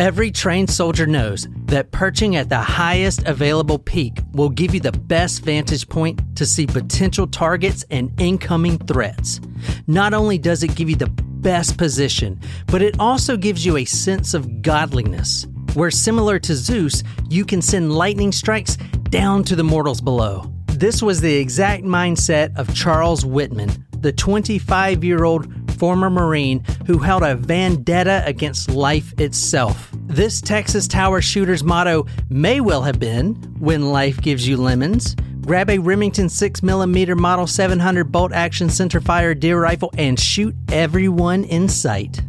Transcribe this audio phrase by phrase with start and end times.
[0.00, 4.90] Every trained soldier knows that perching at the highest available peak will give you the
[4.90, 9.40] best vantage point to see potential targets and incoming threats.
[9.86, 13.84] Not only does it give you the best position, but it also gives you a
[13.84, 18.76] sense of godliness, where similar to Zeus, you can send lightning strikes
[19.10, 20.52] down to the mortals below.
[20.70, 23.70] This was the exact mindset of Charles Whitman,
[24.00, 29.90] the 25 year old former Marine who held a vendetta against life itself.
[30.06, 35.68] This Texas Tower shooter's motto may well have been When life gives you lemons, grab
[35.68, 42.22] a Remington 6mm Model 700 bolt action centerfire deer rifle and shoot everyone in sight.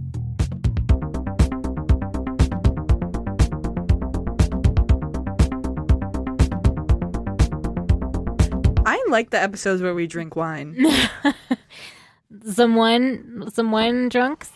[8.85, 10.75] I like the episodes where we drink wine.
[12.43, 14.51] Some wine, some wine drunks.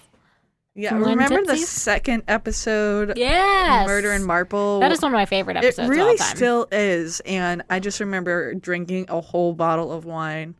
[0.75, 3.17] Yeah, Some wine remember the second episode?
[3.17, 4.79] Yeah, Murder in Marple.
[4.79, 5.89] That is one of my favorite episodes.
[5.89, 6.35] It really of all time.
[6.37, 10.55] still is, and I just remember drinking a whole bottle of wine.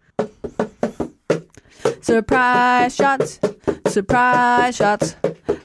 [2.02, 3.40] Surprise shots,
[3.88, 5.16] surprise shots.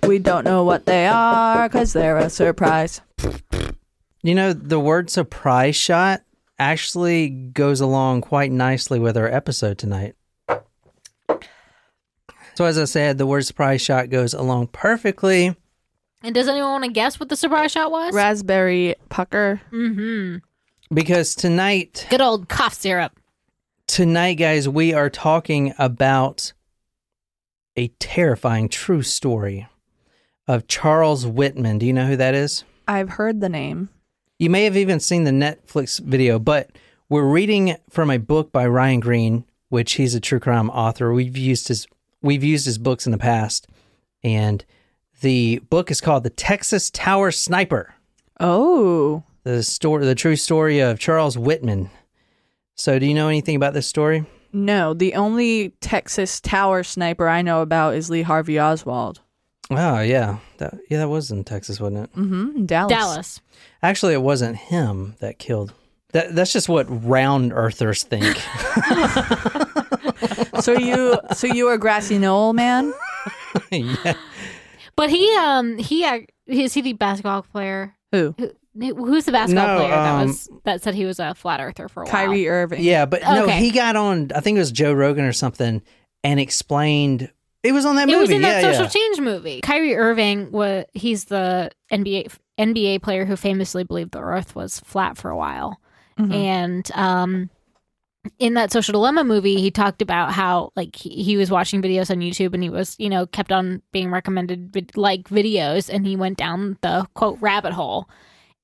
[0.06, 3.00] We don't know what they are because they're a surprise.
[4.22, 6.22] You know, the word surprise shot
[6.58, 10.14] actually goes along quite nicely with our episode tonight.
[12.54, 15.56] So, as I said, the word surprise shot goes along perfectly.
[16.22, 18.14] And does anyone want to guess what the surprise shot was?
[18.14, 19.60] Raspberry pucker.
[19.72, 20.36] mm-hmm.
[20.94, 23.18] Because tonight, Good old cough syrup.
[23.86, 26.52] tonight, guys, we are talking about
[27.76, 29.66] a terrifying true story
[30.46, 31.78] of Charles Whitman.
[31.78, 32.64] Do you know who that is?
[32.86, 33.88] I've heard the name.
[34.38, 36.70] You may have even seen the Netflix video, but
[37.08, 41.12] we're reading from a book by Ryan Green, which he's a true crime author.
[41.12, 41.86] We've used his
[42.24, 43.68] we've used his books in the past,
[44.24, 44.64] and
[45.20, 47.94] the book is called "The Texas Tower Sniper."
[48.40, 51.90] Oh, The story, the true story of Charles Whitman.
[52.74, 54.24] So, do you know anything about this story?
[54.52, 54.94] no.
[54.94, 59.20] The only Texas Tower sniper I know about is Lee Harvey Oswald.
[59.70, 62.12] Oh, yeah, that, yeah, that was in Texas, wasn't it?
[62.16, 62.66] Mm-hmm.
[62.66, 62.90] Dallas.
[62.92, 63.40] Dallas.
[63.82, 65.72] Actually, it wasn't him that killed.
[66.12, 68.36] That that's just what round earthers think.
[70.60, 72.92] So you, so you were grassy knoll man.
[73.72, 74.14] yeah.
[74.96, 77.94] But he um he ac- is he the basketball player?
[78.12, 78.34] Who?
[78.38, 81.60] Who- Who's the basketball No, player that um, was that said he was a flat
[81.60, 82.12] earther for a while?
[82.12, 82.82] Kyrie Irving.
[82.82, 83.60] Yeah, but no, Okay.
[83.60, 84.32] he got on.
[84.34, 85.80] I think it was Joe Rogan or something,
[86.24, 87.30] and explained
[87.62, 88.16] it was on that It movie.
[88.16, 88.88] It was in yeah, that social yeah.
[88.88, 89.60] change movie.
[89.60, 95.16] Kyrie Irving was he's the NBA NBA player who famously believed the Earth was flat
[95.16, 95.78] for a while,
[96.18, 96.34] Mhm.
[96.34, 97.50] and um,
[98.38, 102.10] in that social dilemma movie, he talked about how like he, he was watching videos
[102.10, 106.06] on YouTube and he was you know kept on being recommended vid- like videos, and
[106.06, 108.08] he went down the quote rabbit hole,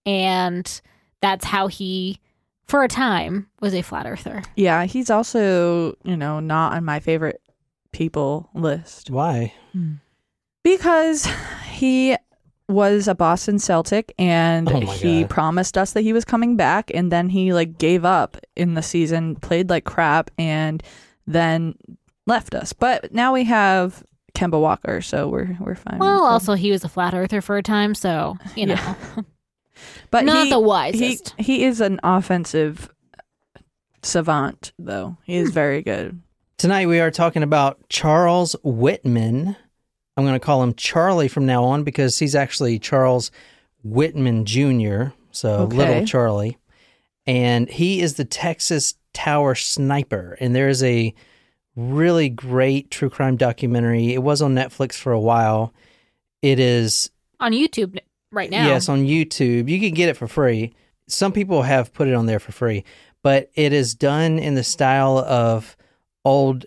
[0.06, 0.80] and
[1.20, 2.20] that's how he.
[2.66, 4.44] For a time, was a flat earther.
[4.54, 7.42] Yeah, he's also, you know, not on my favorite
[7.90, 9.52] people list Why?
[9.72, 9.94] Hmm.
[10.62, 11.28] because
[11.68, 12.16] he
[12.70, 15.30] was a Boston Celtic and Oh he God.
[15.30, 18.82] promised us that he was coming back and then he like gave up in the
[18.82, 20.82] season, played like crap and
[21.26, 21.74] then
[22.26, 22.72] left us.
[22.72, 24.02] But now we have
[24.34, 25.98] Kemba Walker, so we're we're fine.
[25.98, 28.94] Well, also he was a flat earther for a time, so you know, Yeah.
[30.10, 31.34] but not he, the wisest.
[31.38, 32.88] he is an offensive
[34.02, 35.16] savant though.
[35.24, 35.44] He Hmm.
[35.46, 36.20] is very good.
[36.58, 39.56] Tonight we are talking about Charles Whitman.
[40.20, 43.30] I'm going to call him Charlie from now on because he's actually Charles
[43.82, 45.06] Whitman Jr.
[45.32, 45.76] So Okay.
[45.76, 46.58] little Charlie,
[47.26, 50.36] and he is the Texas Tower Sniper.
[50.40, 51.14] And there is a
[51.76, 54.12] really great true crime documentary.
[54.12, 55.72] It was on Netflix for a while.
[56.42, 57.98] It is on YouTube
[58.32, 58.66] right now.
[58.66, 59.68] Yes, on YouTube.
[59.68, 60.74] You can get it for free.
[61.06, 62.84] Some people have put it on there for free,
[63.22, 65.76] but it is done in the style of
[66.24, 66.66] old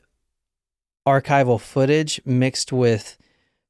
[1.07, 3.17] archival footage mixed with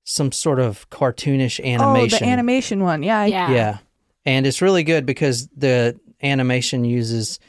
[0.03, 2.16] some sort of cartoonish animation.
[2.18, 3.03] Oh, the animation one.
[3.03, 3.20] Yeah.
[3.20, 3.52] I- yeah.
[3.52, 3.78] Yeah.
[4.26, 7.40] And it's really good because the animation uses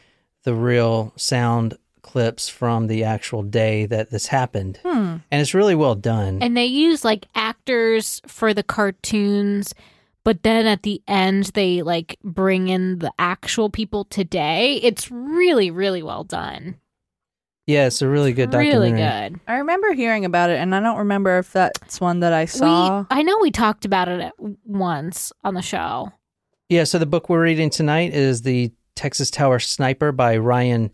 [0.42, 4.78] the real sound clips from the actual day that this happened.
[4.84, 5.16] Hmm.
[5.30, 6.38] And it's really well done.
[6.42, 9.74] And they use like actors for the cartoons,
[10.22, 14.74] but then at the end they like bring in the actual people today.
[14.82, 16.76] It's really, really well done.
[17.66, 18.92] Yeah, it's a really good documentary.
[18.92, 19.40] Really good.
[19.48, 23.00] I remember hearing about it, and I don't remember if that's one that I saw.
[23.00, 24.34] We, I know we talked about it at-
[24.64, 26.12] once on the show.
[26.68, 30.90] Yeah, so the book we're reading tonight is The Texas Tower Sniper by Ryan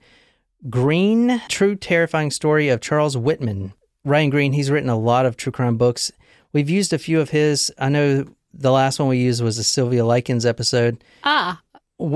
[0.69, 1.41] Green.
[1.49, 3.73] True terrifying story of Charles Whitman.
[4.05, 6.11] Ryan Green, he's written a lot of true crime books.
[6.53, 7.73] We've used a few of his.
[7.79, 11.03] I know the last one we used was the Sylvia Likens episode.
[11.25, 11.61] Ah,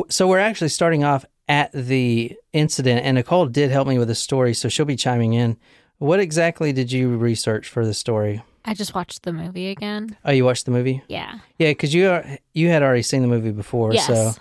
[0.09, 4.15] So we're actually starting off at the incident, and Nicole did help me with the
[4.15, 5.57] story, so she'll be chiming in.
[5.99, 8.43] What exactly did you research for the story?
[8.65, 10.17] I just watched the movie again.
[10.25, 11.03] Oh, you watched the movie?
[11.09, 11.39] Yeah.
[11.59, 12.25] Yeah, because you are,
[12.55, 14.07] you had already seen the movie before, Yes.
[14.07, 14.33] so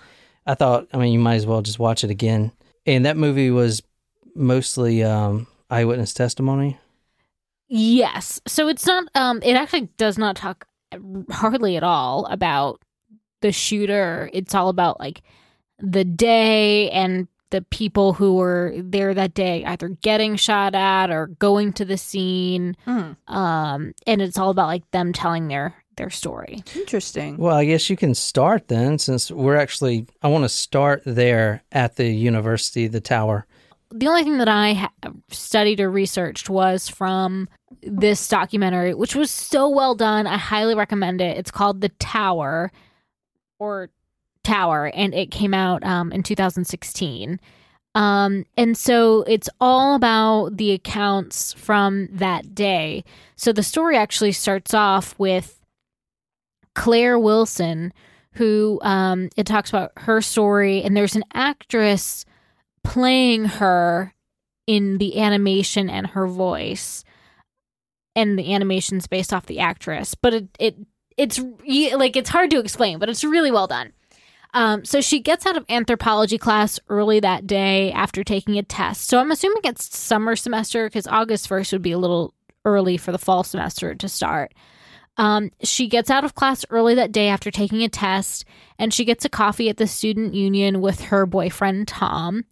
[0.46, 2.52] I thought, I mean, you might as well just watch it again.
[2.86, 3.82] And that movie was
[4.34, 6.78] mostly um, eyewitness testimony.
[7.68, 8.40] Yes.
[8.46, 10.66] So it's not um it actually does not talk
[11.30, 12.80] hardly at all about
[13.40, 14.28] the shooter.
[14.32, 15.22] It's all about like
[15.78, 21.28] the day and the people who were there that day either getting shot at or
[21.28, 22.76] going to the scene.
[22.84, 23.12] Hmm.
[23.28, 26.64] Um and it's all about like them telling their their story.
[26.74, 27.36] Interesting.
[27.36, 31.62] Well, I guess you can start then, since we're actually, I want to start there
[31.70, 33.46] at the university, the tower.
[33.92, 34.90] the only thing that I ha-
[35.30, 37.48] studied or researched was from
[37.80, 40.26] this documentary, which was so well done.
[40.26, 41.36] I highly recommend it.
[41.36, 42.72] It's called The Tower
[43.60, 43.90] or
[44.44, 47.40] Tower, and it came out um, in 2016.
[47.96, 53.04] Um, and so it's all about the accounts from that day.
[53.36, 55.60] So the story actually starts off with
[56.74, 57.92] Claire Wilson,
[58.32, 62.24] who um, it talks about her story, and there's an actress
[62.82, 64.14] playing her
[64.66, 67.04] in the animation and her voice
[68.16, 70.76] and the animation's based off the actress but it, it
[71.16, 71.40] it's
[71.96, 73.92] like it's hard to explain but it's really well done
[74.54, 79.08] um, so she gets out of anthropology class early that day after taking a test.
[79.08, 82.32] So i'm assuming it's summer semester because august 1st would be a little
[82.64, 84.54] early for the fall semester to start.
[85.16, 88.44] Um, she gets out of class early that day after taking a test
[88.80, 92.44] and she gets a coffee at the student union with her boyfriend tom.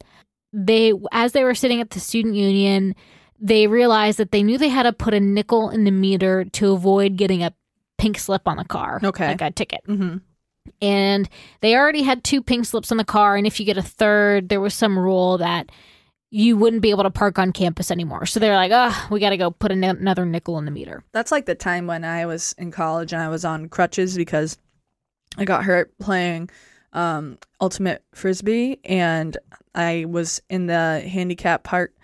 [0.52, 2.94] They as they were sitting at the student union
[3.40, 6.72] they realized that they knew they had to put a nickel in the meter to
[6.72, 7.52] avoid getting a
[7.98, 9.28] pink slip on the car Okay.
[9.28, 9.80] like a ticket.
[9.86, 10.18] Hmm
[10.80, 11.28] and
[11.60, 14.48] they already had two pink slips on the car and if you get a third
[14.48, 15.70] there was some rule that
[16.30, 19.30] you wouldn't be able to park on campus anymore so they're like oh we got
[19.30, 22.26] to go put an- another nickel in the meter That's like the time when I
[22.26, 24.56] was in college and I was on crutches because
[25.36, 26.50] I got hurt playing
[26.92, 29.36] um, ultimate frisbee and
[29.74, 31.94] I was in the handicap part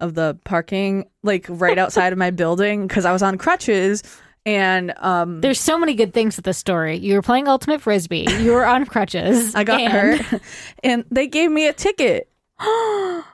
[0.00, 4.02] of the parking, like right outside of my building, because I was on crutches.
[4.46, 8.26] And um, there's so many good things with this story you were playing ultimate frisbee
[8.40, 10.40] you were on crutches I got and- hurt,
[10.84, 12.30] and they gave me a ticket.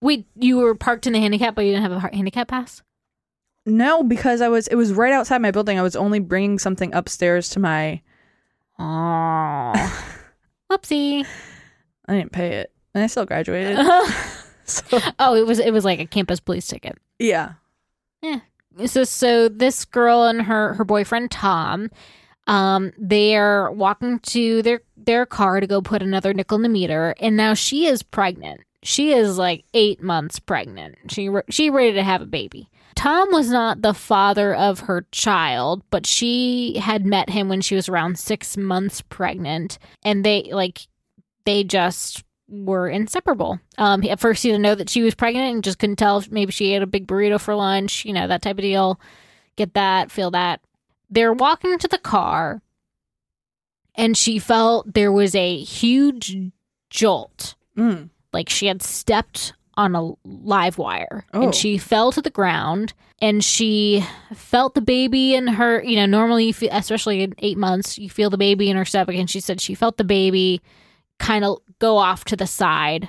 [0.00, 2.82] wait you were parked in the handicap but you didn't have a handicap pass
[3.66, 4.66] No, because I was.
[4.68, 5.78] It was right outside my building.
[5.78, 8.00] I was only bringing something upstairs to my.
[8.78, 9.74] Oh,
[10.72, 11.26] whoopsie!
[12.08, 13.76] I didn't pay it, and I still graduated.
[14.64, 16.96] so oh, it was it was like a campus police ticket.
[17.18, 17.54] Yeah.
[18.22, 18.40] Yeah,
[18.86, 21.90] So so this girl and her her boyfriend Tom,
[22.46, 26.68] um, they are walking to their their car to go put another nickel in the
[26.68, 28.60] meter, and now she is pregnant.
[28.82, 30.96] She is like eight months pregnant.
[31.10, 32.68] She she ready to have a baby.
[32.94, 37.74] Tom was not the father of her child, but she had met him when she
[37.74, 40.86] was around six months pregnant, and they like
[41.44, 43.60] they just were inseparable.
[43.76, 46.30] Um, at first, he didn't know that she was pregnant and just couldn't tell if
[46.30, 49.00] maybe she ate a big burrito for lunch, you know, that type of deal.
[49.56, 50.60] Get that, feel that.
[51.10, 52.62] They're walking to the car,
[53.94, 56.36] and she felt there was a huge
[56.90, 58.08] jolt mm.
[58.32, 61.42] like she had stepped on a live wire Oh.
[61.42, 66.06] and she fell to the ground and she felt the baby in her you know
[66.06, 69.28] normally you feel especially in eight months you feel the baby in her stomach and
[69.28, 70.62] she said she felt the baby
[71.18, 73.08] kind of go off to the side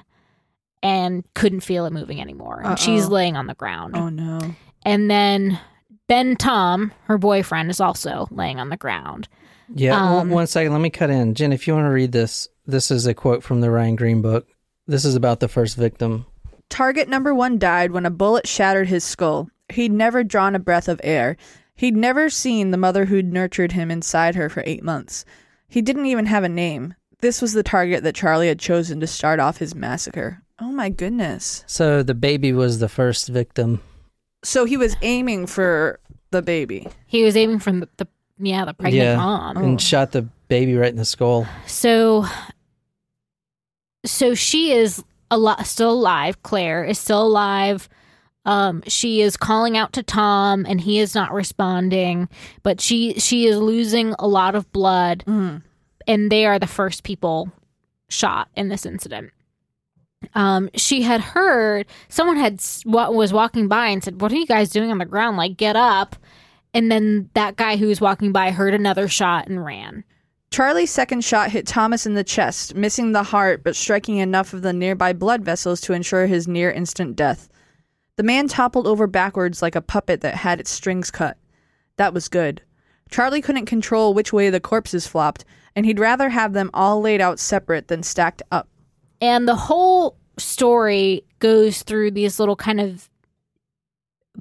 [0.81, 3.11] and couldn't feel it moving anymore and she's Uh-oh.
[3.13, 4.39] laying on the ground oh no,
[4.85, 5.59] and then
[6.07, 9.27] ben tom her boyfriend is also laying on the ground
[9.75, 10.71] Yeah, one- Um, one second.
[10.73, 11.35] Let me cut in.
[11.35, 14.19] Jen, if you want to read this, this is a quote from the Ryan Green
[14.21, 14.47] book.
[14.88, 16.25] This is about the first victim.
[16.69, 19.47] Target number one died when a bullet shattered his skull.
[19.71, 21.38] He'd never drawn a breath of air.
[21.75, 25.23] He'd never seen the mother who'd nurtured him inside her for eight months.
[25.67, 26.95] He didn't even have a name.
[27.21, 30.41] This was the target that Charlie had chosen to start off his massacre.
[30.59, 31.63] Oh my goodness.
[31.67, 33.81] So the baby was the first victim.
[34.43, 35.99] So he was aiming for
[36.31, 36.88] the baby.
[37.07, 38.07] he was aiming from the, the
[38.38, 39.15] yeah the pregnant Yeah.
[39.17, 39.61] mom Oh.
[39.63, 41.45] and shot the baby right in the skull.
[41.67, 42.25] So,
[44.05, 46.41] so she is a lot still alive.
[46.43, 47.89] Claire is still alive.
[48.45, 52.29] Um, she is calling out to Tom, and he is not responding.
[52.63, 55.61] But she she is losing a lot of blood, Mm.
[56.09, 57.51] And they are the first people
[58.09, 59.31] shot in this incident.
[60.33, 64.47] Um, she had heard someone had wa- was walking by and said, "What are you
[64.47, 65.37] guys doing on the ground?
[65.37, 66.17] Like, get up!"
[66.73, 70.03] And then that guy who was walking by heard another shot and ran.
[70.51, 74.63] Charlie's second shot hit Thomas in the chest, missing the heart but striking enough of
[74.63, 77.47] the nearby blood vessels to ensure his near instant death.
[78.15, 81.37] The man toppled over backwards like a puppet that had its strings cut.
[81.97, 82.61] That was good.
[83.11, 85.45] Charlie couldn't control which way the corpses flopped,
[85.75, 88.67] and he'd rather have them all laid out separate than stacked up.
[89.21, 93.09] And the whole story goes through these little kind of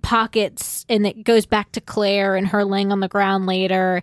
[0.02, 4.02] pockets and it goes back to Claire and her laying on the ground later.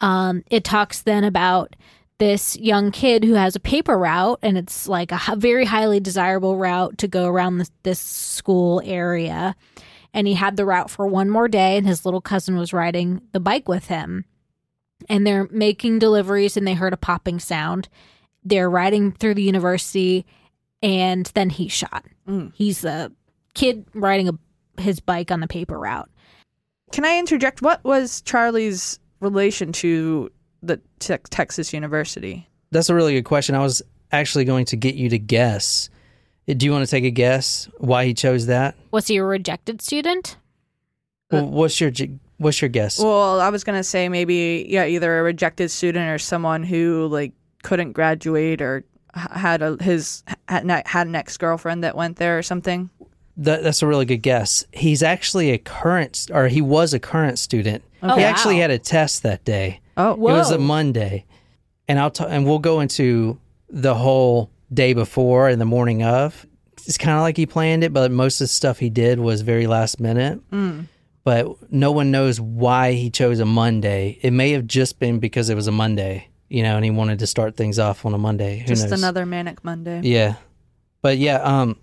[0.00, 1.76] Um, it talks then about
[2.18, 6.56] this young kid who has a paper route and it's like a very highly desirable
[6.56, 9.54] route to go around this, this school area.
[10.14, 13.20] And he had the route for one more day and his little cousin was riding
[13.32, 14.24] the bike with him.
[15.08, 17.88] And they're making deliveries and they heard a popping sound.
[18.44, 20.26] They're riding through the university
[20.82, 22.04] and then he's shot.
[22.28, 22.52] Mm.
[22.54, 23.10] He's a
[23.54, 26.10] kid riding a, his bike on the paper route.
[26.92, 27.62] Can I interject?
[27.62, 30.30] What was Charlie's relation to
[30.62, 32.48] the te- Texas University?
[32.70, 33.54] That's a really good question.
[33.54, 33.82] I was
[34.12, 35.88] actually going to get you to guess.
[36.46, 38.76] Do you want to take a guess why he chose that?
[38.92, 40.36] Was he a rejected student?
[41.30, 42.98] Well, what's your j- what's your guess?
[42.98, 47.32] Well, I was gonna say maybe yeah, either a rejected student or someone who like
[47.62, 52.90] couldn't graduate or had a his had an- ex girlfriend that went there or something.
[53.38, 54.64] That, that's a really good guess.
[54.72, 57.84] He's actually a current, or he was a current student.
[58.02, 58.28] Oh, he wow.
[58.28, 59.80] actually had a test that day.
[59.98, 61.26] Oh, It was a Monday,
[61.86, 63.38] and I'll t- and we'll go into
[63.68, 66.46] the whole day before and the morning of.
[66.86, 69.40] It's kind of like he planned it, but most of the stuff he did was
[69.42, 70.40] very last minute.
[70.50, 70.86] Mm.
[71.26, 74.16] But no one knows why he chose a Monday.
[74.22, 77.18] It may have just been because it was a Monday, you know, and he wanted
[77.18, 78.60] to start things off on a Monday.
[78.60, 79.00] Who just knows?
[79.00, 80.02] another manic Monday.
[80.04, 80.36] Yeah,
[81.02, 81.76] but yeah, um,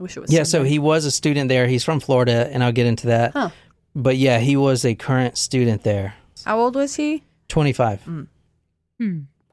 [0.00, 0.32] Wish it was.
[0.32, 0.42] yeah.
[0.42, 1.68] So he was a student there.
[1.68, 3.34] He's from Florida, and I'll get into that.
[3.34, 3.50] Huh.
[3.94, 6.14] But yeah, he was a current student there.
[6.44, 7.22] How old was he?
[7.46, 8.02] Twenty five.
[8.02, 8.24] Hmm.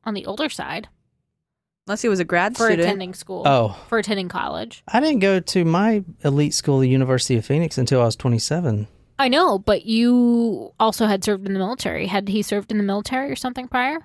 [0.05, 0.87] On the older side
[1.87, 2.81] Unless he was a grad for student.
[2.81, 3.43] attending school.
[3.45, 4.81] Oh, For attending college.
[4.87, 8.87] I didn't go to my elite school, the University of Phoenix, until I was 27.
[9.17, 12.07] I know, but you also had served in the military.
[12.07, 13.99] Had he served in the military or something prior?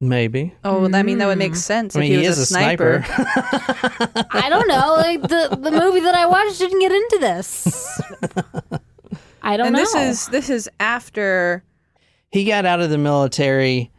[0.00, 0.54] Maybe.
[0.64, 1.56] Oh, well, I mean that would make Mm.
[1.56, 3.04] sense I if mean, he he was is a a sniper.
[3.06, 4.26] sniper.
[4.30, 4.94] I don't know.
[4.96, 8.00] Like the the movie that I watched didn't get into this.
[9.42, 9.80] I don't and know.
[9.80, 11.62] this is this is after.
[12.30, 13.90] he got out of the military.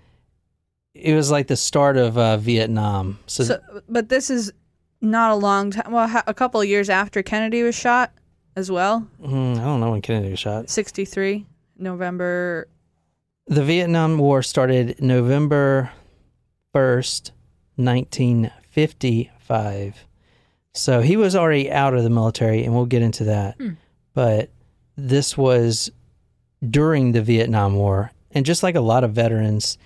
[0.93, 3.19] It was like the start of uh, Vietnam.
[3.27, 3.59] So, So,
[3.89, 4.51] but this is
[5.01, 5.91] not a long time.
[5.91, 8.11] Well, ha- a couple of years after Kennedy was shot,
[8.55, 9.07] as well.
[9.21, 10.69] mm, I don't know when Kennedy was shot.
[10.69, 11.45] Sixty three,
[11.77, 12.67] November.
[13.47, 15.91] The Vietnam War started November
[16.73, 17.31] 1st,
[17.75, 20.05] 1955.
[20.73, 23.57] So he was already out of the military, and we'll get into that.
[23.57, 23.71] Hmm.
[24.13, 24.49] But
[24.95, 25.91] this was
[26.67, 28.11] during the Vietnam War.
[28.31, 29.77] And just like a lot of veterans,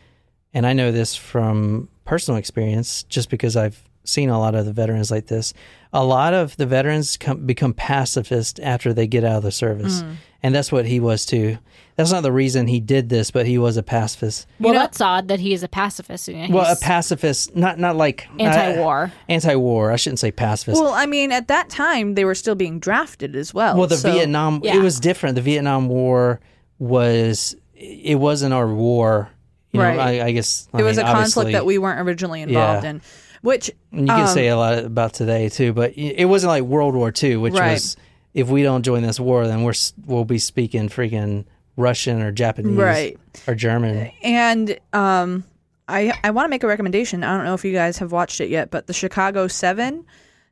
[0.54, 4.74] and I know this from personal experience, just because I've seen a lot of the
[4.74, 5.54] veterans like this,
[5.94, 10.02] a lot of the veterans come, become pacifist after they get out of the service.
[10.02, 10.16] Mm.
[10.44, 11.58] And that's what he was too.
[11.96, 14.46] That's not the reason he did this, but he was a pacifist.
[14.60, 16.30] well, know- that's odd that he is a pacifist.
[16.30, 19.06] and well, a pacifist, not not like anti-war.
[19.06, 19.92] uh, anti-war.
[19.92, 20.80] I shouldn't say pacifist.
[20.80, 23.76] Well, I mean, at that time they were still being drafted as well.
[23.78, 24.76] Well, the so- Vietnam Yeah.
[24.78, 25.36] it was different.
[25.36, 26.40] The Vietnam War
[26.80, 29.30] was it wasn't our war.
[29.72, 29.96] You Right.
[29.96, 32.84] know, I, I guess I It was mean, a conflict that we weren't originally involved
[32.84, 32.90] Yeah.
[32.92, 33.02] in,
[33.42, 36.64] which and You can um, say a lot about today too, but it wasn't like
[36.64, 37.74] World War II, which Right.
[37.74, 37.96] was
[38.34, 39.74] if we don't join this war, then we're
[40.06, 43.18] we'll be speaking freaking Russian or Japanese right.
[43.48, 44.12] or German.
[44.22, 45.44] And um,
[45.88, 47.24] I I want to make a recommendation.
[47.24, 50.06] I don't know if you guys have watched it yet, but the Chicago Seven.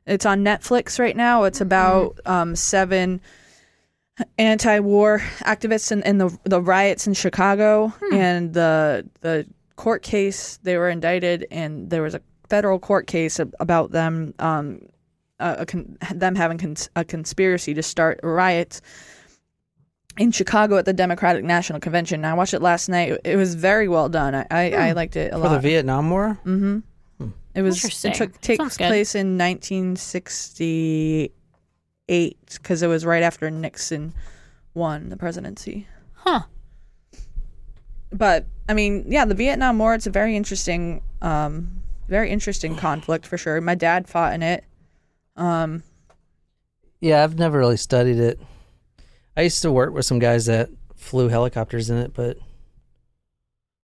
[0.06, 1.42] It's on Netflix right now.
[1.44, 3.20] It's about um, seven
[4.38, 10.58] anti-war activists in, in the the riots in Chicago and the the court case.
[10.62, 14.80] They were indicted, and there was a federal court case about them um,
[15.38, 18.80] a, a con- them having cons- a conspiracy to start riots
[20.18, 22.24] in Chicago at the Democratic National Convention.
[22.24, 23.18] I watched it last night.
[23.24, 24.34] It was very well done.
[24.34, 25.48] I I, I liked it a lot.
[25.48, 25.60] For the.
[25.60, 26.38] Vietnam War?
[26.44, 26.78] mm-hmm.
[27.56, 31.32] It was it took takes place in 1968
[32.52, 34.12] because it was right after Nixon
[34.74, 35.88] won the presidency.
[36.12, 36.42] Huh.
[38.12, 39.94] But I mean, yeah, the Vietnam War.
[39.94, 43.60] It's a very interesting, um, very interesting conflict for sure.
[43.60, 44.64] My dad fought in it.
[45.36, 45.82] Um,
[47.00, 48.40] Yeah, I've never really studied it.
[49.36, 52.38] I used to work with some guys that flew helicopters in it, but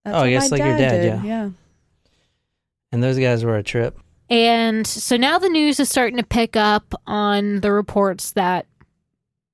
[0.04, 1.04] that's Oh, I guess my like your dad, did.
[1.06, 1.22] yeah.
[1.24, 1.50] yeah.
[2.90, 3.98] and those guys were a trip.
[4.30, 8.66] And so now the news is starting to pick up on the reports that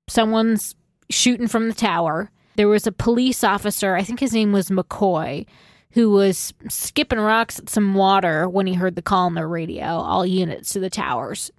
[0.09, 0.75] someone's
[1.11, 2.31] shooting from the tower.
[2.57, 5.47] there was a police officer, I think his name was McCoy,
[5.93, 9.85] who was skipping rocks at some water when he heard the call on the radio,
[9.85, 11.51] all units to the towers.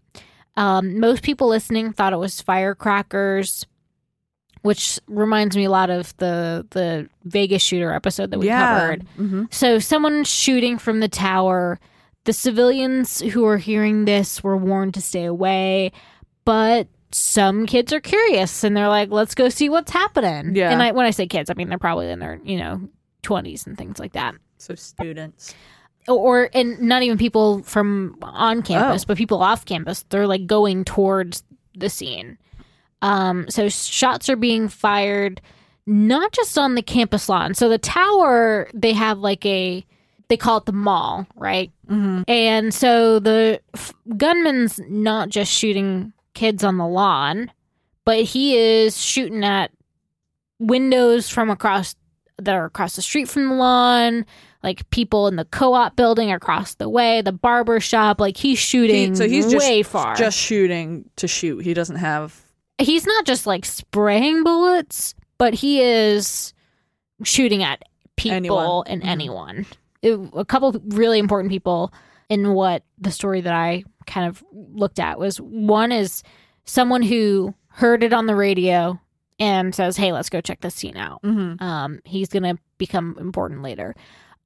[0.55, 3.65] Um, most people listening thought it was firecrackers,
[4.62, 8.79] which reminds me a lot of the the Vegas shooter episode that we yeah.
[8.79, 9.03] covered.
[9.15, 11.79] hmm So someone shooting from the tower.
[12.25, 15.93] The civilians who were hearing this were warned to stay away,
[16.45, 20.69] but some kids are curious and they're like, "Let's go see what's happening." Yeah.
[20.69, 22.88] And I, when I say kids, I mean they're probably in their you know
[23.21, 25.53] twenties and things like that, So students.
[26.07, 29.05] or and not even people from on campus, Oh.
[29.07, 30.03] but people off campus.
[30.09, 31.43] They're like going towards
[31.77, 32.38] the scene.
[33.01, 35.41] Um, so shots are being fired,
[35.85, 37.53] not just on the campus lawn.
[37.53, 39.85] So the tower, they have like a,
[40.27, 41.71] they call it the mall, right?
[41.88, 42.23] Mm-hmm.
[42.27, 47.51] And so the f- gunman's not just shooting kids on the lawn,
[48.03, 49.71] but he is shooting at
[50.59, 51.95] windows from across
[52.46, 54.25] that are across the street from the lawn,
[54.63, 58.19] like people in the co-op building across the way, the barber shop.
[58.19, 60.15] Like he's shooting so he's just way far.
[60.15, 61.60] just shooting to shoot.
[61.60, 62.41] He doesn't have.
[62.77, 66.53] he's not just like spraying bullets, but he is
[67.24, 67.84] shooting at
[68.15, 68.84] people Anyone.
[68.88, 69.08] and Mhm.
[69.08, 69.65] anyone.
[70.01, 71.93] It- a couple really important people
[72.29, 76.24] in what the story that I kind of looked at was one is
[76.65, 79.00] someone who heard it on the radio
[79.39, 83.62] and says, "Hey, let's go check this scene out." hmm Um, he's to become important
[83.62, 83.96] later.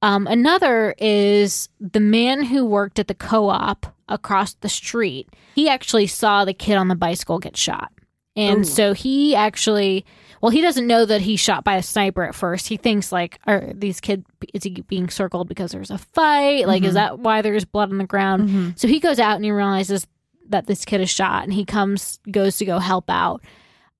[0.02, 5.28] Um, another is the man who worked at the co op across the street.
[5.54, 7.90] He actually saw the kid on the bicycle get shot.
[8.36, 8.64] And Ooh.
[8.64, 10.04] so he actually,
[10.42, 12.66] well, he doesn't know that he's shot by a sniper at first.
[12.66, 16.66] He thinks, like, are these kids, is he being circled because there's a fight?
[16.66, 16.94] Like, is Mhm.
[16.94, 18.50] that why there's blood on the ground?
[18.50, 20.06] hmm So he goes out and he realizes
[20.48, 23.40] that this kid is shot and he comes, goes to go help out.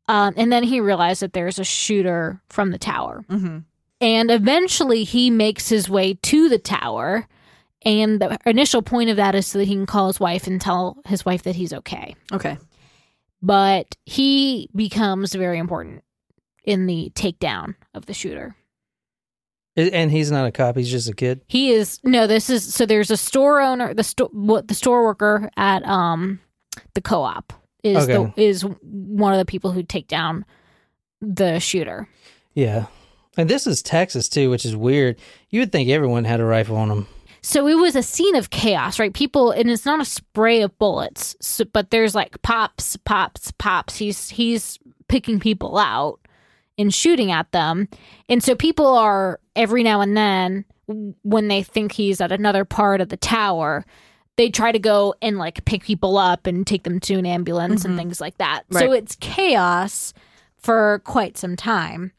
[0.07, 3.25] Um, and then he realizes that there's a shooter from the tower.
[3.29, 3.59] hmm
[4.01, 7.27] And eventually he makes his way to the tower.
[7.87, 10.61] And the initial point of that is so that he can call his wife and
[10.61, 12.15] tell his wife that he's okay.
[12.33, 12.57] Okay.
[13.43, 16.03] But he becomes very important
[16.65, 18.57] in the takedown of the shooter.
[19.77, 20.77] And he's not a cop.
[20.77, 21.43] He's just a kid.
[21.49, 25.05] He is no, this is so there's a store owner, the store what the store
[25.05, 26.39] worker at um
[26.95, 27.53] the co-op
[27.85, 28.33] is Okay.
[28.37, 30.45] the is one of the people who take down
[31.21, 32.09] the shooter.
[32.55, 32.87] Yeah.
[33.37, 35.17] And this is Texas too, which is weird.
[35.51, 37.07] You would think everyone had a rifle on them.
[37.43, 39.13] So it was a scene of chaos, right?
[39.13, 43.97] People, and it's not a spray of bullets, so, but there's like pops, pops, pops.
[43.99, 46.21] He's he's picking people out
[46.79, 47.89] and shooting at them,
[48.31, 50.65] and so people are every now and then
[51.23, 53.85] when they think he's at another part of the tower,
[54.37, 57.83] they try to go and like pick people up and take them to an ambulance
[57.83, 57.85] Mhm.
[57.91, 58.63] and things like that.
[58.73, 60.13] So it's chaos
[60.57, 62.13] for quite some time.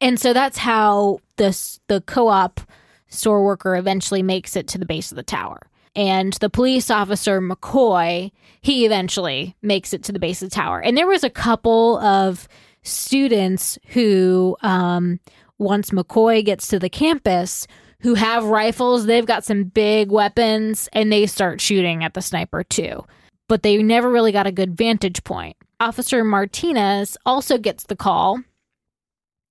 [0.00, 2.60] And so that's how this the co-op
[3.08, 5.68] store worker eventually makes it to the base of the tower.
[5.96, 10.80] And the police officer McCoy, he eventually makes it to the base of the tower.
[10.80, 12.48] And there was a couple of
[12.82, 15.20] students who um
[15.58, 17.66] once McCoy gets to the campus
[18.04, 22.62] who have rifles, they've got some big weapons and they start shooting at the sniper
[22.62, 23.02] too.
[23.48, 25.56] But they never really got a good vantage point.
[25.80, 28.40] Officer Martinez also gets the call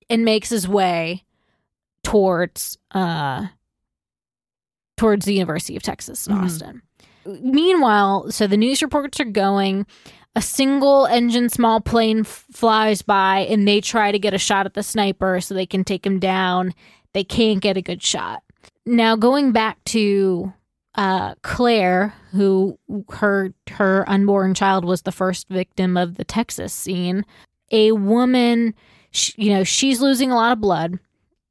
[0.08, 1.24] and makes his way
[2.04, 3.48] towards uh
[4.98, 6.44] towards the University of Texas in Mhm.
[6.44, 6.82] Austin.
[7.26, 9.88] Meanwhile, so the news reports are going.
[10.36, 14.66] A single engine small plane f- flies by and they try to get a shot
[14.68, 16.74] at the sniper so they can take him down.
[17.14, 18.43] They can't get a good shot.
[18.86, 20.52] Now going back to
[20.96, 22.78] uh, Claire, who
[23.10, 27.26] her her unborn child was the first victim of the Texas scene.
[27.72, 28.74] A woman,
[29.12, 31.00] sh you know, she's losing a lot of blood.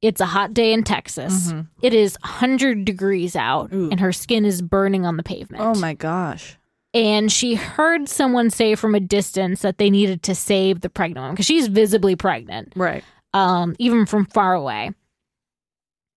[0.01, 1.51] It's a hot day in Texas.
[1.51, 1.67] Mhm.
[1.81, 3.89] It is 100 degrees out, Ooh.
[3.89, 5.63] and her skin is burning on the pavement.
[5.63, 6.57] Oh my gosh.
[6.93, 11.23] And she heard someone say from a distance that they needed to save the pregnant
[11.23, 13.03] woman because she's visibly pregnant, Right.
[13.33, 14.91] um, even from far away.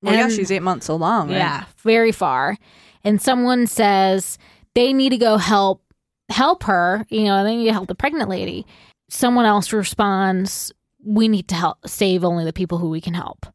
[0.06, 1.28] Well, yeah, she's eight months along.
[1.28, 1.36] Right?
[1.36, 2.56] Yeah, very far.
[3.04, 4.38] And someone says
[4.74, 5.82] they need to go help
[6.28, 8.66] help her, you know, they need to help the pregnant lady.
[9.08, 10.72] Someone else responds,
[11.04, 13.46] "We need to help save only the people who we can help."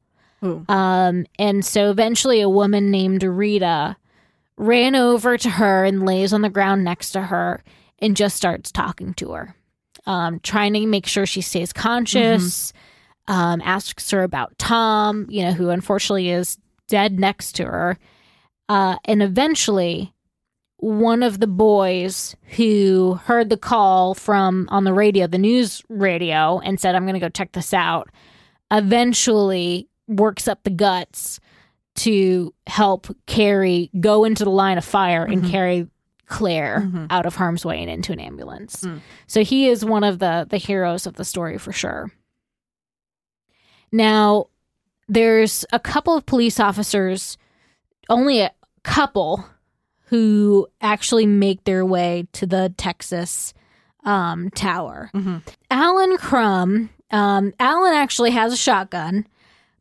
[0.44, 0.66] Ooh.
[0.70, 3.98] Um, and so eventually a woman named Rita
[4.58, 7.64] ran over to her and lays on the ground next to her
[8.00, 9.56] and just starts talking to her,
[10.06, 12.74] um, trying to make sure she stays conscious.
[13.28, 16.58] Um, asks her about Tom, you know, who unfortunately is
[16.88, 17.98] dead next to her.
[18.68, 20.14] Uh, and eventually,
[20.78, 26.60] one of the boys who heard the call from on the radio, the news radio,
[26.60, 28.10] and said, I'm going to go check this out,
[28.72, 31.40] eventually works up the guts
[31.98, 35.52] to help carry go into the line of fire and Mhm.
[35.52, 35.88] carry
[36.26, 37.08] Claire Mhm.
[37.10, 38.84] out of harm's way and into an ambulance.
[38.84, 39.02] Mm.
[39.28, 42.10] So he is one of the the heroes of the story for sure.
[43.92, 44.48] Now,
[45.08, 47.38] there's a couple of police officers,
[48.10, 48.52] only a
[48.84, 49.46] couple,
[50.06, 53.54] who actually make their way to the Texas
[54.04, 55.10] um, tower.
[55.14, 55.42] Mhm.
[55.70, 59.28] Alan Crum, um, Alan actually has a shotgun.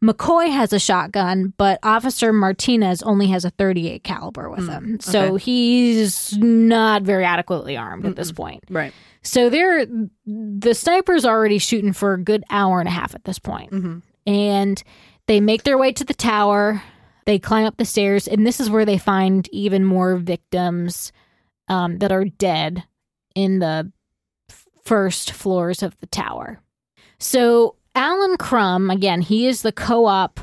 [0.03, 5.01] McCoy has a shotgun, but Officer Martinez only has a 38 caliber with Mm, him.
[5.01, 5.45] So okay.
[5.45, 8.65] he's not very adequately armed at this point.
[8.71, 8.95] Right.
[9.23, 9.85] So they're
[10.27, 13.71] the sniper's already shooting for a good hour and a half at this point.
[13.71, 14.83] hmm And
[15.27, 16.83] they make their way to the tower.
[17.27, 21.13] They climb up the stairs, and this is where they find even more victims
[21.69, 22.85] um, that are dead
[23.35, 23.93] in the
[24.83, 26.59] first floors of the tower.
[27.19, 30.41] So Alan Crum, again, he is the co-op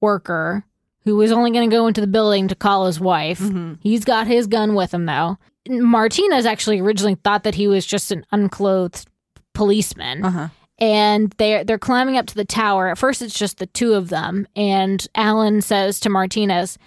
[0.00, 0.64] worker
[1.04, 3.38] who was only going to go into the building to call his wife.
[3.38, 5.38] hmm He's got his gun with him though.
[5.68, 9.06] Martinez actually originally thought that he was just an unclothed
[9.54, 10.48] policeman Uh huh.
[10.78, 12.88] and they're they're climbing up to the tower.
[12.88, 16.78] At first it's just the two of them and Alan says to Martinez,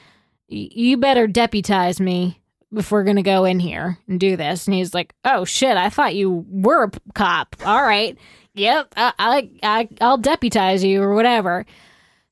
[0.50, 2.42] "You better deputize me
[2.76, 5.78] if we're going to go in here and do this." And he's like, "Oh shit,
[5.78, 8.18] I thought you were a cop." All right.
[8.56, 11.66] Yep, I, I I I'll deputize you or whatever.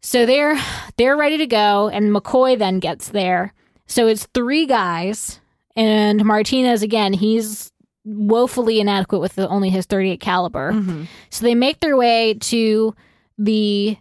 [0.01, 0.57] So they're
[0.97, 3.53] they're ready to go and McCoy then gets there.
[3.87, 5.39] So it's three guys
[5.75, 7.71] and Martinez again, he's
[8.05, 10.71] woefully inadequate with the, only his 38 caliber.
[10.73, 12.93] hmm So they make their way to
[13.37, 13.97] the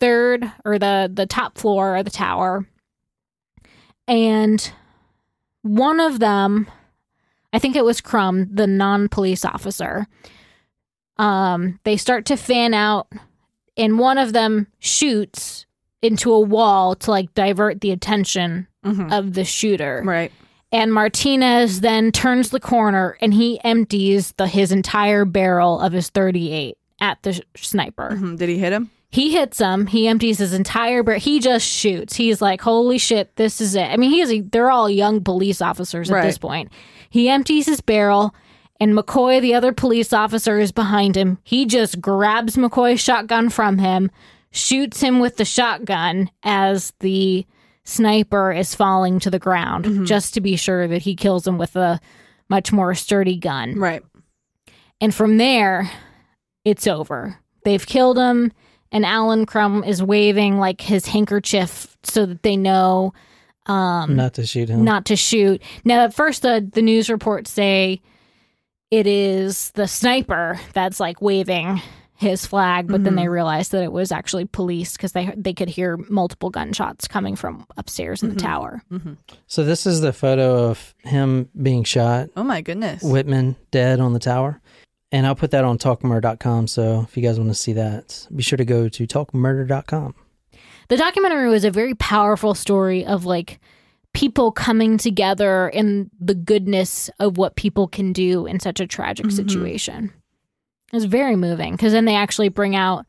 [0.00, 2.66] third or the the top floor of the tower.
[4.06, 4.72] And
[5.62, 6.66] one of them,
[7.52, 10.06] I think it was Crum, the non-police officer.
[11.16, 13.06] Um, they start to fan out
[13.76, 15.66] and one of them shoots
[16.02, 20.02] into a wall to like divert the attention hmm of the shooter.
[20.04, 20.30] Right.
[20.72, 26.10] And Martinez then turns the corner and he empties the his entire barrel of his
[26.10, 28.16] 38 at the sh- sniper.
[28.16, 28.90] hmm Did he hit him?
[29.10, 29.86] He hits him.
[29.86, 31.20] He empties his entire barrel.
[31.20, 32.16] He just shoots.
[32.16, 35.62] He's like, "Holy shit, this is it." I mean, he's a, they're all young police
[35.62, 36.22] officers at Right.
[36.24, 36.72] this point.
[37.10, 38.34] He empties his barrel
[38.80, 41.38] and McCoy, the other police officer, is behind him.
[41.44, 44.10] He just grabs McCoy's shotgun from him,
[44.50, 47.46] shoots him with the shotgun as the
[47.84, 50.06] sniper is falling to the ground, Mhm.
[50.06, 52.00] just to be sure that he kills him with a
[52.48, 53.78] much more sturdy gun.
[53.78, 54.02] Right.
[55.00, 55.90] And from there,
[56.64, 57.38] it's over.
[57.64, 58.52] They've killed him,
[58.90, 63.12] and Alan Crum is waving like his handkerchief so that they know
[63.66, 64.84] um, Not to shoot him.
[64.84, 65.62] not to shoot.
[65.84, 68.02] Now, at first, the, the news reports say
[68.90, 71.80] it is the sniper that's like waving
[72.16, 73.16] his flag, but then Mhm.
[73.16, 77.34] they realized that it was actually police because they they could hear multiple gunshots coming
[77.34, 78.38] from upstairs in the Mhm.
[78.42, 78.82] tower.
[78.88, 79.14] hmm
[79.48, 83.02] So this is the photo of him being shot, Oh my goodness.
[83.02, 84.60] Whitman dead on the tower.
[85.10, 86.66] And I'll put that on talkmurder.com.
[86.68, 90.14] So if you guys want to see that, be sure to go to talkmurder.com.
[90.88, 93.60] The documentary was a very powerful story of like
[94.14, 99.26] people coming together and the goodness of what people can do in such a tragic
[99.26, 99.32] Mhm.
[99.32, 100.12] situation.
[100.92, 103.04] It was very moving because then they actually bring out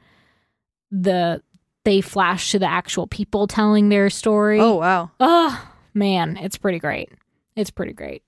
[0.91, 1.41] the
[1.83, 4.59] they flash to the actual people telling their story.
[4.59, 5.11] Oh wow.
[5.19, 7.09] oh man, it's pretty great.
[7.55, 8.23] It's pretty great.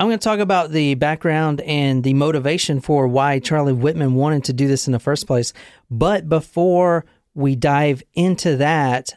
[0.00, 4.42] I'm going to talk about the background and the motivation for why Charlie Whitman wanted
[4.44, 5.52] to do this in the first place.
[5.90, 9.14] But before we dive into that,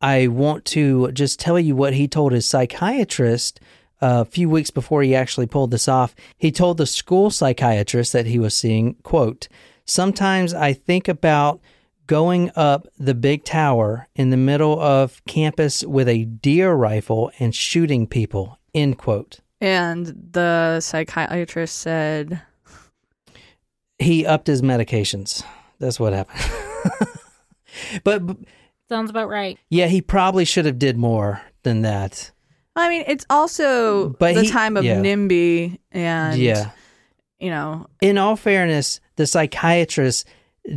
[0.00, 3.60] I want to just tell you what he told his psychiatrist
[4.00, 6.14] uh, a few weeks before he actually pulled this off.
[6.36, 9.48] He told the school psychiatrist that he was seeing, quote,
[9.84, 11.60] "Sometimes I think about
[12.06, 17.54] going up the big tower in the middle of campus with a deer rifle and
[17.54, 19.40] shooting people." End quote.
[19.60, 22.42] And the psychiatrist said,
[23.98, 25.42] he upped his medications.
[25.78, 26.40] That's what happened.
[28.04, 28.36] but, but
[28.88, 29.58] Sounds about right.
[29.68, 32.30] yeah, he probably should have did more than that.
[32.76, 35.00] I mean, it's also But the he- time of yeah.
[35.00, 36.70] NIMBY and, yeah.
[37.40, 40.26] you know, In all fairness, the psychiatrist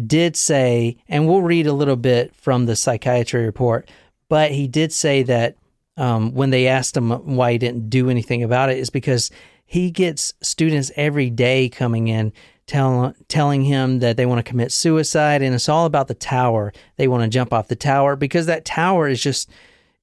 [0.07, 3.89] did say, and we'll read a little bit from the psychiatry report,
[4.29, 5.57] but he did say that
[5.97, 9.29] um, when they asked him why he didn't do anything about it, is because
[9.65, 12.33] he gets students every day coming in
[12.71, 16.71] tell, telling him that they want to commit suicide, and it's all about the tower.
[16.95, 19.49] They want to jump off the tower because that tower is just,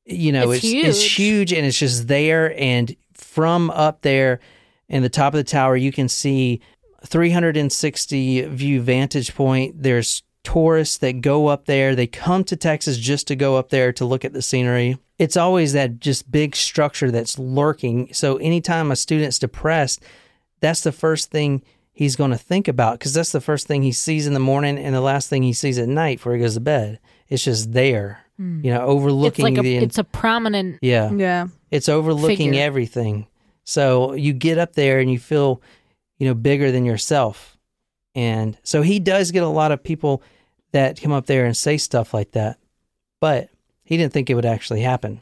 [0.04, 1.14] you know, It's it's, it's huge.
[1.14, 2.54] huge and it's just there.
[2.61, 4.40] And from up there
[4.88, 6.61] in the top of the tower, you can see
[7.07, 9.83] 360 view vantage point.
[9.83, 11.94] There's tourists that go up there.
[11.94, 14.98] They come to Texas just to go up there to look at the scenery.
[15.18, 18.12] It's always that just big structure that's lurking.
[18.12, 20.02] So anytime a student's depressed,
[20.61, 21.62] that's the first thing
[21.98, 24.78] he's going to think about because that's the first thing he sees in the morning
[24.78, 27.00] and the last thing he sees at night before he goes to bed.
[27.28, 28.64] It's just there, hmm.
[28.64, 29.76] you know, It's overlooking like a, the.
[29.78, 30.78] it's a prominent.
[30.80, 31.11] yeah.
[31.11, 31.48] Yeah.
[31.72, 32.62] It's overlooking figure.
[32.62, 33.26] everything.
[33.64, 35.61] So you get up there and you feel,
[36.18, 37.58] you know, bigger than yourself.
[38.14, 40.22] And so he does get a lot of people
[40.70, 42.61] that come up there and say stuff like that.
[43.20, 43.50] But
[43.82, 45.20] he didn't think it would actually happen.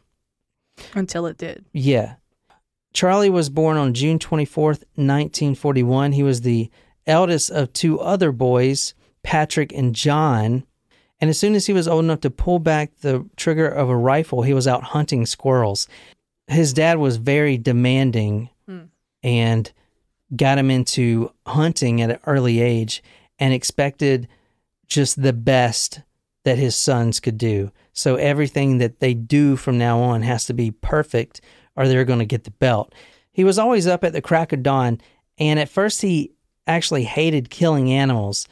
[0.92, 1.64] Until it did.
[1.72, 2.16] Yeah.
[2.96, 6.12] Charlie was born on June 24th, 1941.
[6.12, 6.70] He was the
[7.06, 10.64] eldest of two other boys, Patrick and John.
[11.20, 13.96] And as soon as he was old enough to pull back the trigger of a
[13.96, 15.86] rifle, he was out hunting squirrels.
[16.46, 18.84] His dad was very demanding Hmm.
[19.22, 19.70] and
[20.34, 23.02] got him into hunting at an early age
[23.38, 24.26] and expected
[24.86, 26.00] just the best
[26.44, 27.72] that his sons could do.
[27.92, 31.42] So everything that they do from now on has to be perfect
[31.76, 32.94] or they're going to get the belt.
[33.32, 35.00] He was always up at the crack of dawn
[35.38, 36.32] and at first he
[36.66, 38.48] actually hated killing animals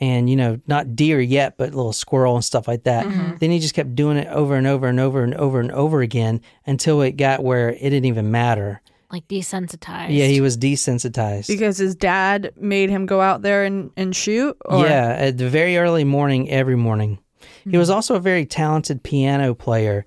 [0.00, 3.06] and you know not deer yet but little squirrel and stuff like that.
[3.06, 3.36] Mm-hmm.
[3.38, 6.00] Then he just kept doing it over and over and over and over and over
[6.02, 8.80] again until it got where it didn't even matter.
[9.10, 10.14] like desensitized.
[10.14, 11.48] Yeah, he was desensitized.
[11.48, 14.56] Because his dad made him go out there and, and shoot?
[14.64, 14.86] Or?
[14.86, 17.18] Yeah, at the very early morning, every morning.
[17.64, 17.78] He mm-hmm.
[17.78, 20.06] was also a very talented piano player,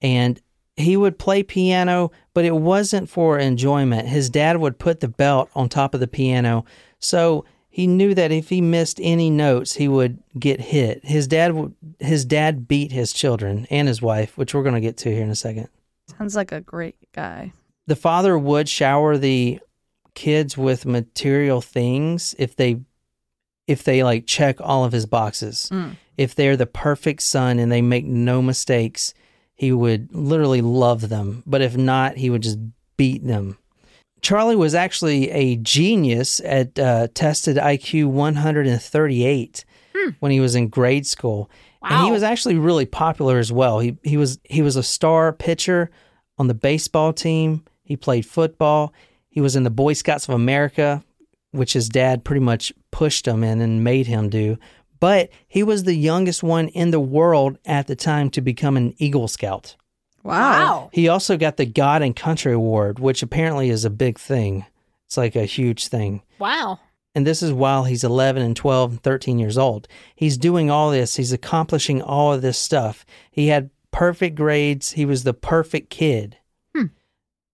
[0.00, 0.40] and
[0.82, 4.08] he would play piano, but it wasn't for enjoyment.
[4.08, 6.64] His dad would put the belt on top of the piano,
[6.98, 11.04] so he knew that if he missed any notes, he would get hit.
[11.04, 14.80] His dad would, his dad beat his children and his wife, which we're going to
[14.80, 15.68] get to here in a second.
[16.18, 17.52] Sounds like a great guy.
[17.86, 19.58] the father would shower the
[20.14, 22.80] kids with material things if they
[23.66, 25.96] if they like check all of his boxes Mm.
[26.18, 29.14] if they're the perfect son and they make no mistakes
[29.62, 32.58] he would literally love them but if not he would just
[32.96, 33.56] beat them
[34.20, 39.64] charlie was actually a genius at uh, tested iq 138
[40.20, 41.50] when he was in grade school
[41.84, 45.32] and he was actually really popular as well he, he was he was a star
[45.32, 45.90] pitcher
[46.38, 47.64] on the baseball team.
[47.84, 48.92] He played football.
[49.28, 51.02] He was in the Boy Scouts of America,
[51.52, 54.58] which his dad pretty much pushed him in and made him do.
[55.02, 58.94] But he was the youngest one in the world at the time to become an
[58.98, 59.74] Eagle Scout.
[60.22, 60.90] Wow.
[60.92, 64.64] He also got the God and Country Award, which apparently is a big thing.
[65.06, 66.22] It's like a huge thing.
[66.38, 66.78] Wow.
[67.16, 69.88] And this is while he's 11 and 12 and 13 years old.
[70.14, 73.04] He's doing all this, he's accomplishing all of this stuff.
[73.28, 76.36] He had perfect grades, he was the perfect kid.
[76.76, 76.86] Hmm.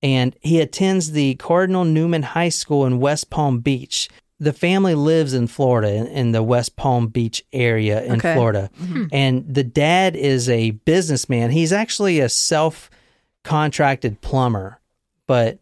[0.02, 4.10] And he attends the Cardinal Newman High School in West Palm Beach.
[4.40, 8.34] The family lives in Florida, in- in the West Palm Beach area in Okay.
[8.34, 8.70] Florida.
[8.80, 9.04] Mm-hmm.
[9.12, 11.50] And the dad is a businessman.
[11.50, 12.88] He's actually a self
[13.44, 14.80] contracted plumber,
[15.26, 15.58] but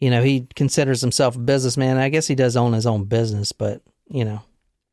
[0.00, 1.96] you know, he considers himself a businessman.
[1.96, 4.42] I guess he does own his own business, but you know,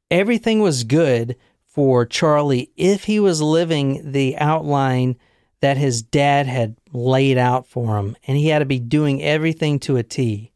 [0.10, 5.17] everything was good for Charlie if he was living the outline
[5.62, 9.80] that his dad had laid out for him, and he had to be doing everything
[9.80, 10.50] to a T.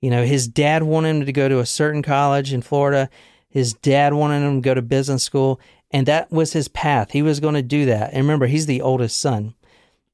[0.00, 3.10] You know, his dad wanted him to go to a certain college in Florida.
[3.48, 5.60] His dad wanted him to go to business school,
[5.90, 7.10] and that was his path.
[7.10, 8.12] He was going to do that.
[8.12, 9.54] And remember, he's the oldest son.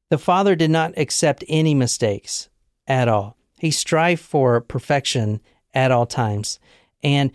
[0.09, 2.49] The father did not accept any mistakes
[2.87, 3.37] at all.
[3.59, 5.41] He strived for perfection
[5.75, 6.59] at all times.
[7.03, 7.31] And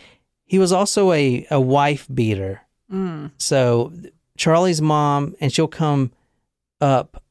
[0.45, 2.61] he was also a, a wife beater.
[2.91, 3.31] Mm.
[3.37, 3.93] So
[4.37, 6.11] Charlie's mom, and she'll come
[6.79, 7.21] up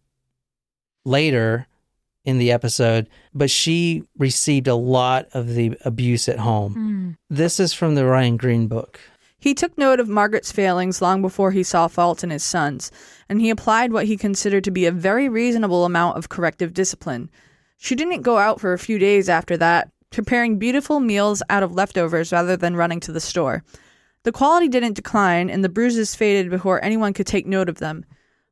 [1.04, 1.66] later
[2.24, 6.74] in the episode, but she received a lot of the abuse at home.
[6.74, 7.16] Mm.
[7.34, 9.00] This is from the Ryan Green book.
[9.38, 12.92] He took note of Margaret's failings long before he saw fault in his sons,
[13.28, 17.30] and he applied what he considered to be a very reasonable amount of corrective discipline.
[17.78, 21.72] She didn't go out for a few days after that, preparing beautiful meals out of
[21.72, 23.64] leftovers rather than running to the store.
[24.24, 28.04] The quality didn't decline, and the bruises faded before anyone could take note of them.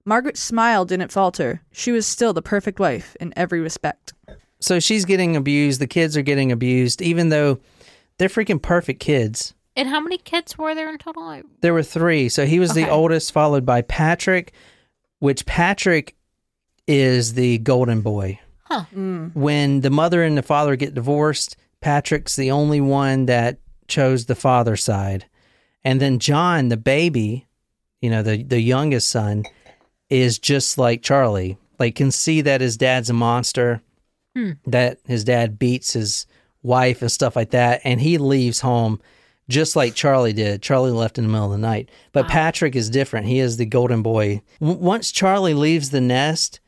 [0.09, 1.61] Margaret's smile didn't falter.
[1.71, 4.15] She was still the perfect wife in every respect.
[4.59, 5.81] So she's getting abused.
[5.83, 7.59] The kids are getting abused, even though
[8.17, 9.53] they're freaking perfect kids.
[9.77, 11.25] And how many kids were there in total?
[11.25, 12.31] I- There were three.
[12.31, 14.55] So he was the oldest, followed by Patrick,
[15.19, 16.17] which Patrick
[16.87, 18.41] is the golden boy.
[18.65, 18.85] Huh.
[18.97, 19.37] Mm.
[19.37, 24.35] When the mother and the father get divorced, Patrick's the only one that chose the
[24.35, 25.27] father side.
[25.85, 27.47] And then John, the baby,
[28.01, 29.45] you know, the, the youngest son,
[30.11, 31.59] is just like Charlie.
[31.79, 33.83] Like, can see that his dad's a monster,
[34.37, 34.53] Hmm.
[34.67, 36.27] that his dad beats his
[36.63, 37.81] wife and stuff like that.
[37.85, 39.01] And he leaves home
[39.49, 40.61] just like Charlie did.
[40.61, 41.89] Charlie left in the middle of the night.
[42.13, 43.27] But Patrick is different.
[43.27, 44.43] He is the golden boy.
[44.61, 46.61] W- once Charlie leaves the nest,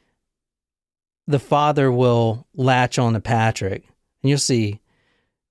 [1.26, 3.84] the father will latch on to Patrick.
[4.22, 4.80] And you'll see,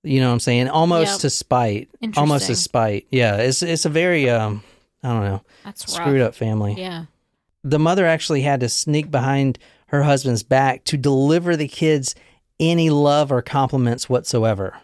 [0.02, 0.68] you know what I'm saying?
[0.68, 1.20] Almost Yep.
[1.20, 1.88] to spite.
[2.16, 3.06] Almost to spite.
[3.10, 3.36] Yeah.
[3.36, 4.62] It's, it's a very, um,
[5.02, 6.28] I don't know, That's screwed rough.
[6.30, 7.04] up family Yeah.
[7.62, 12.14] The mother actually had to sneak behind her husband's back to deliver the kids
[12.58, 14.78] any love or compliments whatsoever.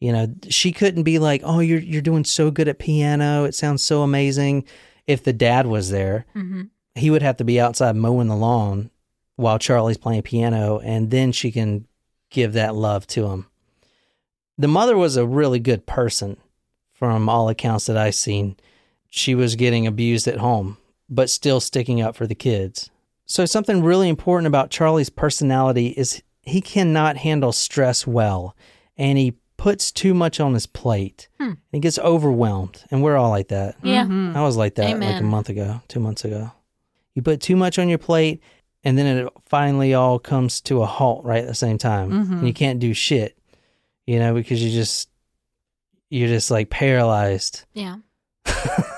[0.00, 3.44] You know, she couldn't be like, "Oh, you're you're doing so good at piano.
[3.44, 4.64] It sounds so amazing."
[5.06, 6.62] If the dad was there, hmm
[6.94, 8.90] he would have to be outside mowing the lawn
[9.36, 11.86] while Charlie's playing piano, and then she can
[12.30, 13.46] give that love to him.
[14.58, 16.36] The mother was a really good person
[16.92, 18.56] from all accounts that I've seen.
[19.08, 20.76] She was getting abused at home,
[21.14, 22.90] but still sticking up for the kids.
[23.26, 28.56] So, something really important about Charlie's personality is he cannot handle stress well,
[28.96, 31.28] and he puts too much on his plate.
[31.38, 31.52] Hmm.
[31.70, 33.76] He gets overwhelmed, and we're all like that.
[33.82, 34.04] Yeah.
[34.06, 34.34] Mhm.
[34.34, 36.50] I was like that like a month ago, two months ago.
[37.14, 38.42] You put too much on your plate,
[38.82, 42.10] and then it finally all comes to a halt right at the same time.
[42.10, 42.32] Mhm.
[42.38, 43.38] And you can't do shit,
[44.06, 45.08] you know, because you just
[46.10, 47.64] you're just like paralyzed.
[47.72, 47.96] Yeah.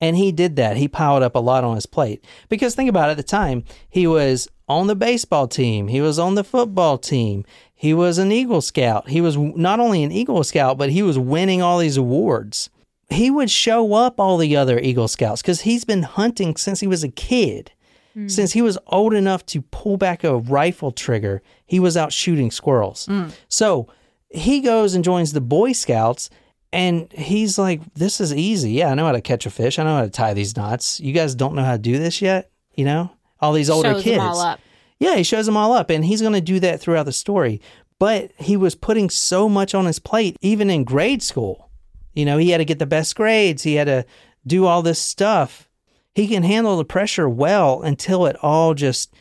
[0.00, 0.76] And he did that.
[0.76, 2.24] He piled up a lot on his plate.
[2.48, 6.18] Because think about it, at the time, he was on the baseball team, he was
[6.18, 9.08] on the football team, he was an Eagle Scout.
[9.08, 12.70] He was not only an Eagle Scout, but he was winning all these awards.
[13.08, 16.86] He would show up all the other Eagle Scouts because he's been hunting since he
[16.86, 17.72] was a kid.
[18.14, 18.28] Hmm.
[18.28, 22.50] Since he was old enough to pull back a rifle trigger, he was out shooting
[22.50, 23.06] squirrels.
[23.06, 23.28] Hmm.
[23.48, 23.88] So
[24.28, 26.30] he goes and joins the Boy Scouts,
[26.72, 28.72] and he's like, This is easy.
[28.72, 29.78] Yeah, I know how to catch a fish.
[29.78, 31.00] I know how to tie these knots.
[31.00, 32.50] You guys don't know how to do this yet?
[32.74, 33.10] You know?
[33.40, 34.18] All these older Shows kids.
[34.18, 34.60] them all up.
[34.98, 37.60] Yeah, he shows them all up, and he's going to do that throughout the story.
[37.98, 41.70] But he was putting so much on his plate, even in grade school.
[42.12, 44.04] You know, he had to get the best grades, he had to
[44.46, 45.68] do all this stuff.
[46.14, 49.14] He can handle the pressure well until it all just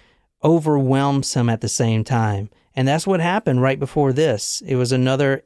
[0.43, 2.49] overwhelms him at the same time.
[2.75, 4.61] And that's what happened right before this.
[4.65, 5.43] It was another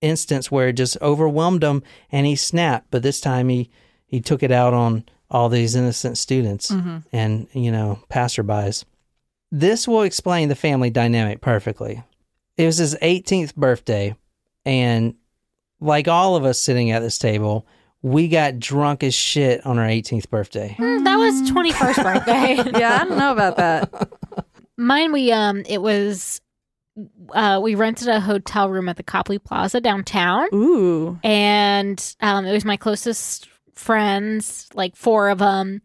[0.00, 3.70] instance where it just overwhelmed him and he snapped, but this time he
[4.06, 6.70] he took it out on all these innocent students
[7.12, 8.84] and, you know, passerbys.
[9.52, 12.02] This will explain the family dynamic perfectly.
[12.56, 14.16] It was his 18th birthday,
[14.64, 15.14] and
[15.80, 17.66] like all of us sitting at this table,
[18.02, 20.74] we got drunk as shit on our 18th birthday.
[20.78, 22.78] Mm, that was 21st birthday.
[22.80, 24.10] yeah, I don't know about that.
[24.76, 26.40] Mine, we um, it was,
[27.32, 31.18] uh, we rented a hotel room at the Copley Plaza downtown, Ooh.
[31.22, 35.80] and um, it was my closest friends, like four of them,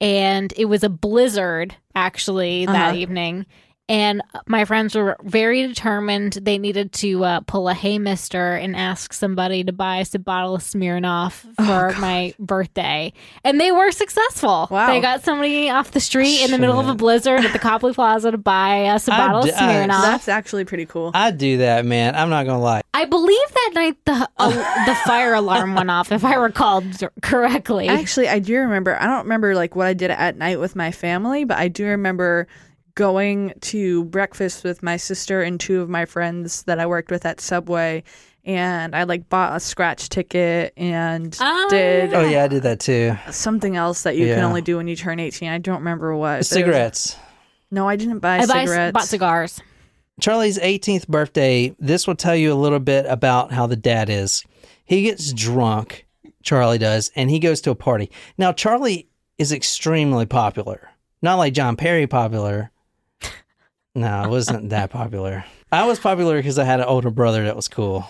[0.00, 2.96] and it was a blizzard actually that Uh-huh.
[2.96, 3.46] evening.
[3.88, 6.34] And my friends were very determined.
[6.34, 10.18] They needed to uh, pull a hey mister and ask somebody to buy us a
[10.18, 13.12] bottle of Smirnoff for my birthday.
[13.44, 14.68] And they were successful.
[14.70, 14.86] Wow.
[14.86, 17.92] They got somebody off the street in the middle of a blizzard at the Copley
[17.92, 20.02] Plaza to buy us a I bottle d- of I- Smirnoff.
[20.02, 21.10] That's actually pretty cool.
[21.12, 22.14] I'd do that, man.
[22.14, 22.82] I'm not going to lie.
[22.94, 26.82] I believe that night the uh, the fire alarm went off, if I recall
[27.20, 27.88] correctly.
[27.88, 28.96] Actually, I do remember.
[29.00, 31.84] I don't remember like what I did at night with my family, but I do
[31.86, 32.46] remember
[32.94, 37.24] going to breakfast with my sister and two of my friends that I worked with
[37.26, 38.02] at Subway,
[38.44, 41.66] and I like bought a scratch ticket and Ah.
[41.70, 43.16] did Oh, yeah, I did that too.
[43.30, 45.48] something else that you can only do when you turn 18.
[45.48, 46.28] I don't remember what.
[46.28, 47.16] but it was- Cigarettes.
[47.70, 48.92] No, I didn't buy I buy, cigarettes.
[48.92, 49.60] bought cigars.
[50.20, 54.44] Charlie's 18th birthday, this will tell you a little bit about how the dad is.
[54.84, 56.04] He gets drunk,
[56.42, 58.10] Charlie does, and he goes to a party.
[58.36, 60.90] Now, Charlie is extremely popular.
[61.22, 62.70] Not like John Perry popular.
[63.94, 65.44] No, I wasn't that popular.
[65.70, 68.08] I was popular because I had an older brother that was cool.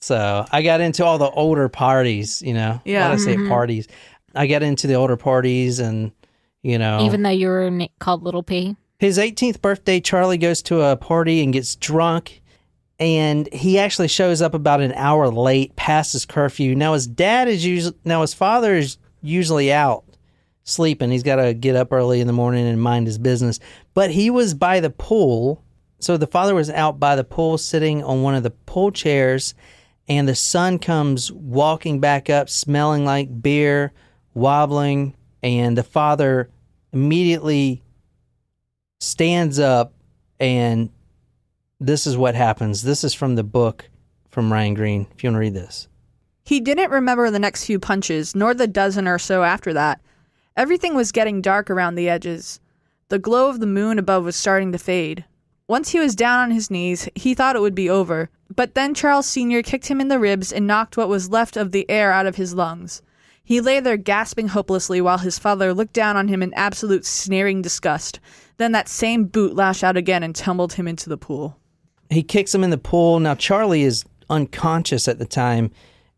[0.00, 2.80] So I got into all the older parties, you know.
[2.84, 3.08] Yeah.
[3.08, 3.48] Why did I say Mhm.
[3.48, 3.88] parties?
[4.34, 6.12] I got into the older parties and,
[6.62, 7.00] you know.
[7.04, 8.76] Even though you were called Little P.
[8.98, 12.40] His 18th birthday, Charlie goes to a party and gets drunk.
[13.00, 16.74] And he actually shows up about an hour late past his curfew.
[16.74, 20.04] Now his dad is usually now his father is usually out
[20.68, 21.10] sleeping.
[21.10, 23.58] He's got to get up early in the morning and mind his business.
[23.94, 25.64] But he was by the pool.
[26.00, 29.54] So the father was out by the pool sitting on one of the pool chairs
[30.08, 33.92] and the son comes walking back up smelling like beer,
[34.32, 36.48] wobbling, and the father
[36.92, 37.82] immediately
[39.00, 39.92] stands up
[40.40, 40.90] and
[41.80, 42.82] this is what happens.
[42.82, 43.88] This is from the book
[44.30, 45.06] from Ryan Green.
[45.14, 45.88] If you want to read this.
[46.44, 50.00] He didn't remember the next few punches, nor the dozen or so after that.
[50.58, 52.58] Everything was getting dark around the edges.
[53.10, 55.24] The glow of the moon above was starting to fade.
[55.68, 58.92] Once he was down on his knees, he thought it would be over, But then
[58.92, 59.62] Charles Sr.
[59.62, 62.34] kicked him in the ribs and knocked what was left of the air out of
[62.34, 63.02] his lungs.
[63.44, 67.62] He lay there gasping hopelessly while his father looked down on him in absolute sneering
[67.62, 68.18] disgust.
[68.56, 71.56] Then that same boot lashed out again and tumbled him into the pool.
[72.10, 73.20] He kicks him in the pool.
[73.20, 75.70] Now Charlie is unconscious at the time,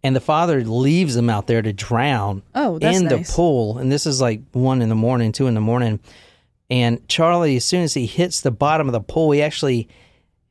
[0.02, 3.28] and the father leaves him out there to drown Oh, that's in nice.
[3.28, 3.78] the pool.
[3.78, 6.00] And this is like one in the morning, two in the morning.
[6.70, 9.88] And Charlie, as soon as he hits the bottom of the pool, he actually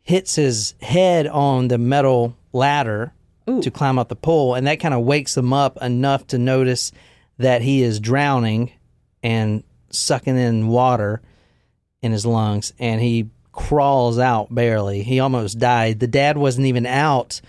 [0.01, 3.13] hits his head on the metal ladder
[3.49, 3.61] Ooh.
[3.61, 6.91] to climb up the pool, and that kind of wakes him up enough to notice
[7.37, 8.71] that he is drowning
[9.23, 11.21] and sucking in water
[12.01, 15.03] in his lungs, and he crawls out barely.
[15.03, 15.99] He almost died.
[15.99, 17.39] The dad wasn't even out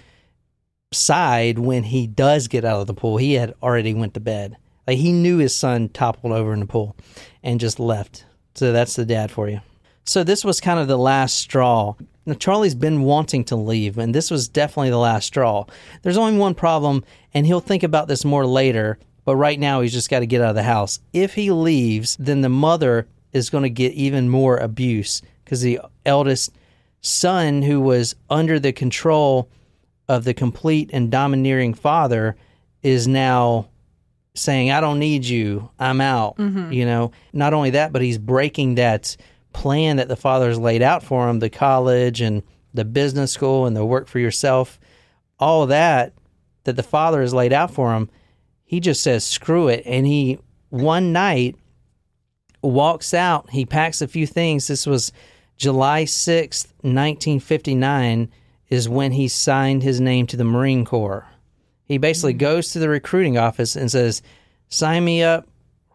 [0.93, 3.17] side when he does get out of the pool.
[3.17, 4.57] He had already went to bed.
[4.89, 6.97] Like he knew his son toppled over in the pool
[7.45, 8.25] and just left.
[8.57, 9.61] So that's the dad for you.
[10.05, 11.95] So this was kind of the last straw.
[12.27, 15.65] Now, Charlie's been wanting to leave, and this was definitely the last straw.
[16.03, 19.93] There's only one problem, and he'll think about this more later, but right now he's
[19.93, 20.99] just got to get out of the house.
[21.13, 25.81] If he leaves, then the mother is going to get even more abuse because the
[26.05, 26.53] eldest
[27.01, 29.49] son, who was under the control
[30.11, 32.35] of the complete and domineering father,
[32.83, 33.69] is now
[34.35, 35.71] saying, I don't need you.
[35.79, 36.37] I'm out.
[36.37, 36.73] Mm-hmm.
[36.73, 39.17] You know, not only that, but he's breaking that
[39.53, 42.43] plan that the father's laid out for him the college and
[42.75, 44.81] the business school and the work for yourself,
[45.39, 46.13] all that
[46.65, 48.11] that the father has laid out for him.
[48.65, 49.83] He just says, screw it.
[49.87, 50.41] And he,
[50.71, 51.55] one night,
[52.63, 53.51] walks out.
[53.51, 54.67] He packs a few things.
[54.67, 55.13] This was
[55.57, 58.29] July 6th, 1959,
[58.71, 61.27] is when he signed his name to the Marine Corps.
[61.85, 62.39] He basically hmm.
[62.39, 64.23] goes to the recruiting office and says,
[64.69, 65.49] sign me up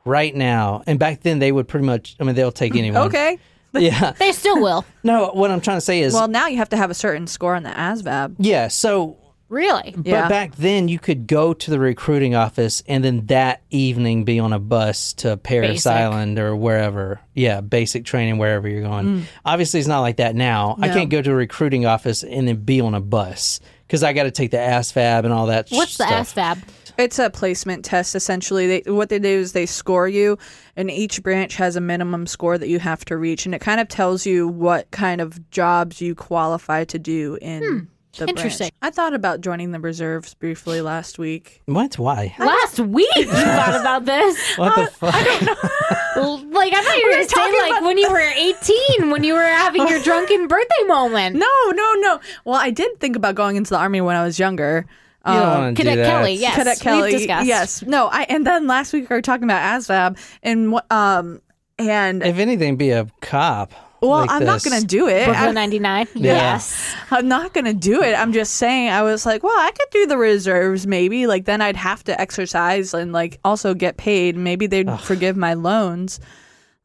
[0.04, 0.84] right now.
[0.86, 3.08] And back then, they would pretty much, I mean, they'll take anyone.
[3.08, 3.40] Okay.
[3.78, 4.14] Yeah.
[4.18, 4.86] They still will.
[5.04, 7.28] No, what I'm trying to say is, Well, now you have to have a certain
[7.28, 8.36] score on the ASVAB.
[8.40, 8.70] yeah.
[8.70, 9.18] So,
[9.48, 9.94] Really?
[10.04, 10.24] Yeah.
[10.24, 14.40] but back then, you could go to the recruiting office and then that evening be
[14.40, 15.92] on a bus to Parris Basic.
[15.92, 17.20] Island or wherever.
[17.36, 19.06] Yeah, basic training wherever you're going.
[19.06, 19.24] Mm.
[19.46, 20.76] Obviously, it's not like that now.
[20.80, 24.14] I can't go to a recruiting office and then be on a bus because I
[24.14, 25.70] got to take the ASVAB and all that.
[25.70, 26.36] What's the stuff.
[26.36, 26.64] ASVAB?
[26.98, 28.80] It's a placement test essentially.
[28.80, 30.38] They what they do is they score you
[30.76, 33.82] and each branch has a minimum score that you have to reach and it kind
[33.82, 37.80] of tells you what kind of jobs you qualify to do in hmm.
[38.24, 38.66] The Interesting.
[38.66, 38.74] branch.
[38.82, 41.62] I thought about joining the reserves briefly last week.
[41.66, 41.98] What?
[42.00, 42.34] Why?
[42.40, 44.38] Last week you thought about this.
[44.58, 45.14] What the fuck?
[45.14, 46.50] I don't know.
[46.60, 49.10] like I thought you were were going to say talking like when you were 18,
[49.12, 51.36] when you were having your drunken birthday moment.
[51.36, 52.20] No, no, no.
[52.46, 54.86] Well, I did think about going into the army when I was younger.
[55.28, 56.12] You don't Um, want to do Cadet that.
[56.12, 56.56] Kelly, yes.
[56.56, 57.12] Cadet we've Kelly.
[57.12, 57.48] discussed.
[57.48, 57.82] Yes.
[57.84, 61.42] No, I and then last week we were talking about ASVAB and what um
[61.80, 63.74] and If anything, be a cop.
[64.10, 65.26] Well, like I'm not going to do it.
[65.26, 66.08] Brooklyn I- 99.
[66.16, 66.96] Yes.
[67.12, 68.14] I'm not gonna do it.
[68.14, 68.90] I'm just saying.
[68.90, 71.28] I was like, well, I could do the reserves, maybe.
[71.28, 74.36] Like then I'd have to exercise and like also get paid.
[74.36, 76.20] Maybe they'd forgive my loans.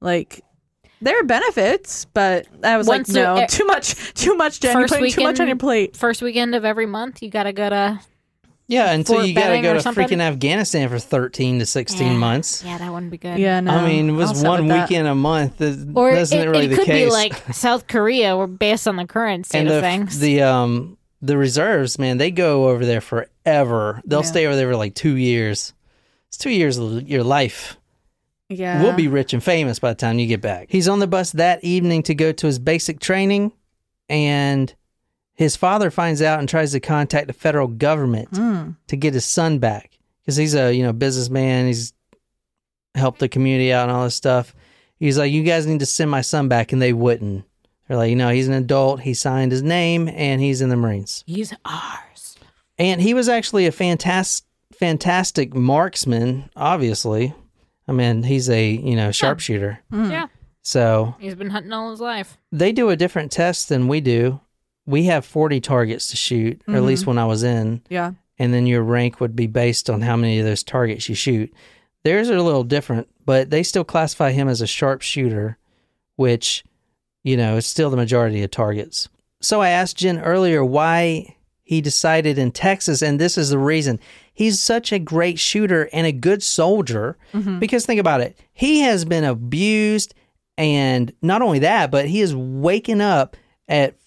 [0.01, 0.45] Like
[1.01, 4.73] there are benefits, but I was Once like, no, a- too much, too much, Jen.
[4.73, 5.97] You're First putting too much on your plate.
[5.97, 8.01] First weekend of every month, you got to go to.
[8.71, 12.13] Yeah, until you got to go to freaking Afghanistan for 13 to 16 Yeah.
[12.17, 12.63] months.
[12.65, 13.37] Yeah, that wouldn't be good.
[13.39, 13.73] Yeah, no.
[13.73, 14.89] I mean, it was one with that.
[14.89, 15.59] weekend a month.
[15.59, 17.07] That Or isn't it, really it the could case.
[17.07, 20.21] be like South Korea, or based on the current state and of the things.
[20.21, 24.01] the um the reserves, man, they go over there forever.
[24.07, 24.25] They'll Yeah.
[24.27, 25.73] stay over there for like two years.
[26.29, 27.77] It's two years of your life.
[28.49, 30.67] Yeah, We'll be rich and famous by the time you get back.
[30.71, 33.53] He's on the bus that evening to go to his basic training,
[34.09, 34.73] and
[35.41, 38.73] his father finds out and tries to contact the federal government Hmm.
[38.89, 41.67] to get his son back because he's a you know businessman.
[41.67, 41.95] He's
[42.95, 44.55] helped the community out and all this stuff.
[44.99, 47.45] He's like, you guys need to send my son back, and they wouldn't.
[47.89, 49.01] They're like, you know, he's an adult.
[49.01, 51.25] He signed his name, and he's in the Marines.
[51.27, 52.37] He's ours.
[52.79, 56.51] And he was actually a fantastic, fantastic marksman.
[56.55, 57.35] Obviously,
[57.89, 59.81] I mean, he's a you know sharpshooter.
[59.91, 60.11] Hmm.
[60.11, 60.27] Yeah,
[60.63, 62.37] So he's been hunting all his life.
[62.53, 64.41] they do a different test than we do.
[64.91, 67.11] We have 40 targets to shoot, or at least mm-hmm.
[67.11, 68.13] when I was in, yeah.
[68.39, 71.53] and then your rank would be based on how many of those targets you shoot.
[72.03, 75.59] Theirs are a little different, but they still classify him as a sharpshooter,
[76.17, 76.65] which,
[77.23, 79.09] you know, is still the majority of targets.
[79.41, 84.01] So I asked Jen earlier why he decided in Texas, and this is the reason.
[84.33, 87.61] He's such a great shooter and a good soldier mm-hmm.
[87.61, 88.37] because think about it.
[88.53, 90.15] He has been abused
[90.59, 93.37] and not only that, but he is waking up
[93.69, 94.00] at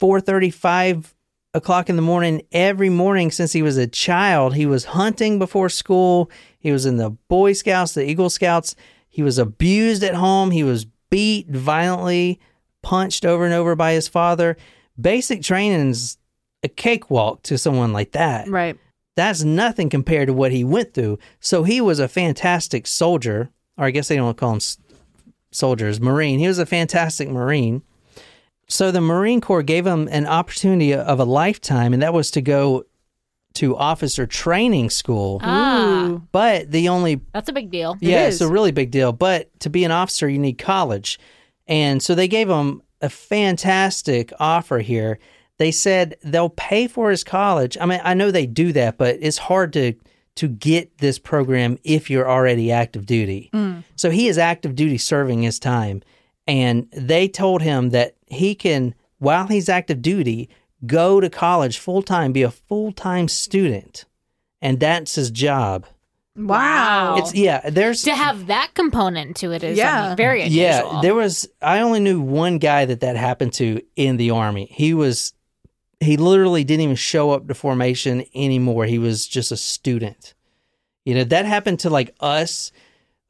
[0.00, 1.14] 4:35
[1.54, 4.54] o'clock in the morning every morning since he was a child.
[4.54, 6.30] He was hunting before school.
[6.58, 8.76] He was in the Boy Scouts, the Eagle Scouts.
[9.08, 10.50] He was abused at home.
[10.50, 12.40] He was beat violently,
[12.82, 14.56] punched over and over by his father.
[15.00, 16.18] Basic training's
[16.62, 18.48] a cakewalk to someone like that.
[18.48, 18.76] Right.
[19.14, 21.18] That's nothing compared to what he went through.
[21.40, 24.60] So he was a fantastic soldier, or I guess they don't call him
[25.50, 26.38] soldiers, Marine.
[26.38, 27.82] He was a fantastic Marine.
[28.68, 32.40] So the Marine Corps gave him an opportunity of a lifetime, and that was to
[32.40, 32.84] go
[33.54, 35.40] to officer training school.
[35.42, 37.96] Ah, But the only that's a big deal.
[38.00, 38.34] Yeah, is.
[38.36, 39.12] it's a really big deal.
[39.12, 41.18] But to be an officer, you need college.
[41.66, 45.18] And so they gave him a fantastic offer here.
[45.58, 47.78] They said they'll pay for his college.
[47.80, 49.94] I mean, I know they do that, but it's hard to
[50.36, 53.50] to get this program if you're already active duty.
[53.96, 56.02] So he is active duty serving his time.
[56.46, 60.48] And they told him that he can, while he's active duty,
[60.86, 64.04] go to college full time, be a full time student.
[64.62, 65.86] And that's his job.
[66.36, 67.16] Wow.
[67.18, 70.14] It's yeah, there's To have that component to it is Yeah.
[70.14, 70.62] Very unusual.
[70.62, 71.48] yeah, there was.
[71.62, 74.68] I only knew one guy that that happened to in the army.
[74.70, 75.32] He was,
[76.00, 78.84] he literally didn't even show up to formation anymore.
[78.84, 80.34] He was just a student.
[81.06, 82.70] You know that happened to like us.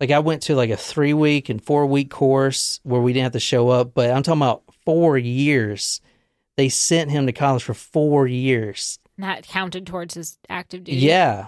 [0.01, 3.25] Like I went to like a three week and four week course where we didn't
[3.25, 6.01] have to show up, but I'm talking about four years.
[6.57, 8.99] They sent him to college for four years.
[9.19, 10.99] Not counted towards his active duty.
[10.99, 11.47] Yeah,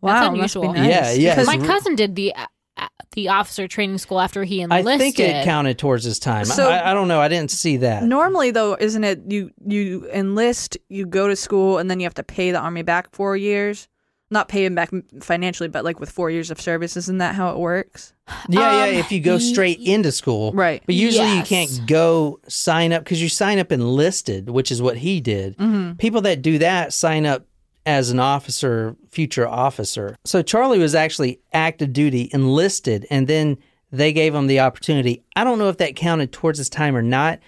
[0.00, 0.12] wow.
[0.30, 0.72] That's must be unusual.
[0.74, 0.88] nice.
[0.88, 2.46] Yeah, yeah, Because My re- cousin did the uh,
[2.78, 4.94] uh, the officer training school after he enlisted.
[4.94, 6.46] I think it counted towards his time.
[6.46, 7.20] So- I, I don't know.
[7.20, 8.04] I didn't see that.
[8.04, 12.14] normally though, isn't it you you enlist, you go to school, and then you have
[12.14, 13.88] to pay the army back four years?
[14.32, 17.50] Not pay him back financially, but like with four years of service, isn't that how
[17.50, 18.14] it works?
[18.48, 18.98] Yeah, Um, yeah.
[18.98, 20.82] If you go straight into school, Right.
[20.86, 21.36] But usually Yes.
[21.38, 25.56] you can't go sign up because you sign up enlisted, which is what he did.
[25.98, 27.46] People that do that sign up
[27.84, 30.16] as an officer, future officer.
[30.24, 33.58] So Charlie was actually active duty, enlisted, and then
[33.90, 35.22] they gave him the opportunity.
[35.36, 37.38] I don't know if that counted towards his time or not,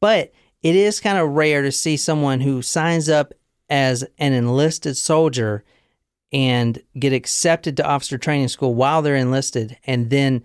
[0.00, 0.32] but
[0.62, 3.32] it is kind of rare to see someone who signs up
[3.70, 5.64] as an enlisted soldier
[6.34, 10.42] and get accepted to officer training school while they're enlisted and then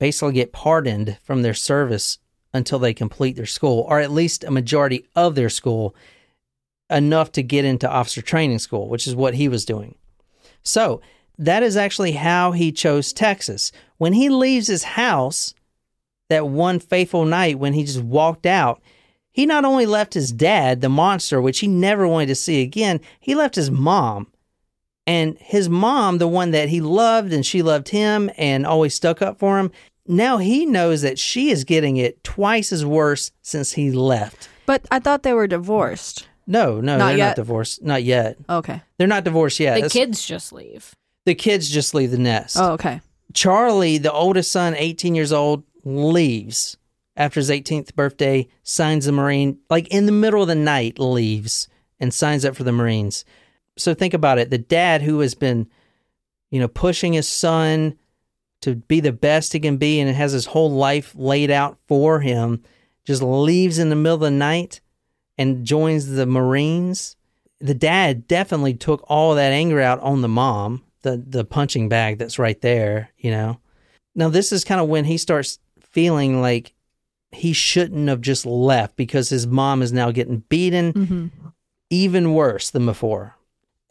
[0.00, 2.18] basically get pardoned from their service
[2.52, 5.94] until they complete their school or at least a majority of their school
[6.90, 9.94] enough to get into officer training school which is what he was doing.
[10.64, 11.00] So
[11.38, 13.70] that is actually how he chose texas.
[13.98, 15.54] When he leaves his house
[16.30, 18.82] that one fateful night when he just walked out
[19.30, 23.00] he not only left his dad the monster which he never wanted to see again
[23.20, 24.26] he left his mom
[25.06, 29.20] and his mom, the one that he loved and she loved him and always stuck
[29.22, 29.70] up for him,
[30.06, 34.48] now he knows that she is getting it twice as worse since he left.
[34.66, 36.26] But I thought they were divorced.
[36.46, 37.26] No, no, Not they're yet?
[37.28, 37.82] not divorced.
[37.82, 38.36] Not yet.
[38.48, 38.82] Okay.
[38.98, 39.74] They're not divorced yet.
[39.74, 40.94] the That's- kids just leave.
[41.24, 42.56] the kids just leave the nest.
[42.58, 43.00] Oh, okay.
[43.32, 46.76] Charlie, the oldest son, 18 years old, leaves
[47.16, 51.68] after his 18th birthday, signs the Marine, like in the middle of the night, leaves
[52.00, 53.24] and signs up for the Marines.
[53.76, 54.50] So think about it.
[54.50, 55.68] The dad who has been,
[56.50, 57.96] you know, pushing his son
[58.60, 62.20] to be the best he can be and has his whole life laid out for
[62.20, 62.62] him,
[63.04, 64.80] just leaves in the middle of the night
[65.38, 67.16] and joins the Marines.
[67.60, 72.18] The dad definitely took all that anger out on the mom, the the punching bag
[72.18, 73.58] that's right there, you know.
[74.14, 76.74] Now this is kind of when he starts feeling like
[77.32, 81.26] he shouldn't have just left because his mom is now getting beaten Mm-hmm.
[81.90, 83.36] even worse than before.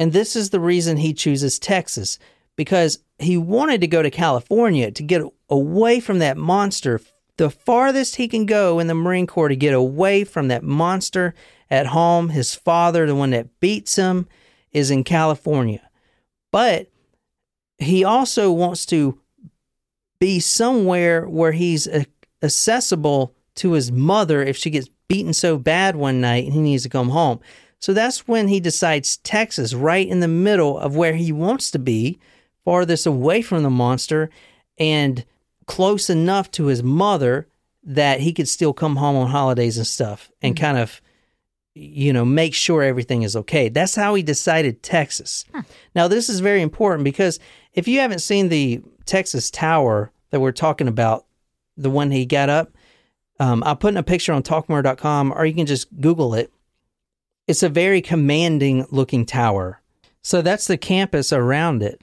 [0.01, 2.17] And this is the reason he chooses Texas
[2.55, 6.99] because he wanted to go to California to get away from that monster.
[7.37, 11.35] The farthest he can go in the Marine Corps to get away from that monster
[11.69, 14.27] at home, his father, the one that beats him,
[14.71, 15.87] is in California.
[16.51, 16.89] But
[17.77, 19.19] he also wants to
[20.19, 21.87] be somewhere where he's
[22.41, 26.81] accessible to his mother if she gets beaten so bad one night and he needs
[26.81, 27.39] to come home.
[27.81, 31.79] So that's when he decides Texas, right in the middle of where he wants to
[31.79, 32.19] be,
[32.63, 34.29] farthest away from the monster
[34.77, 35.25] and
[35.65, 37.47] close enough to his mother
[37.83, 41.01] that he could still come home on holidays and stuff and kind of
[41.73, 43.69] you know make sure everything is okay.
[43.69, 45.45] That's how he decided texas.
[45.95, 47.39] Now this is very important because
[47.73, 51.25] if you haven't seen the texas tower that we're talking about
[51.77, 52.71] the one he got up
[53.39, 56.51] um, i'll put in a picture on talkmurder.com or you can just google it
[57.47, 59.81] it's a very commanding looking tower
[60.21, 62.01] so that's the campus around it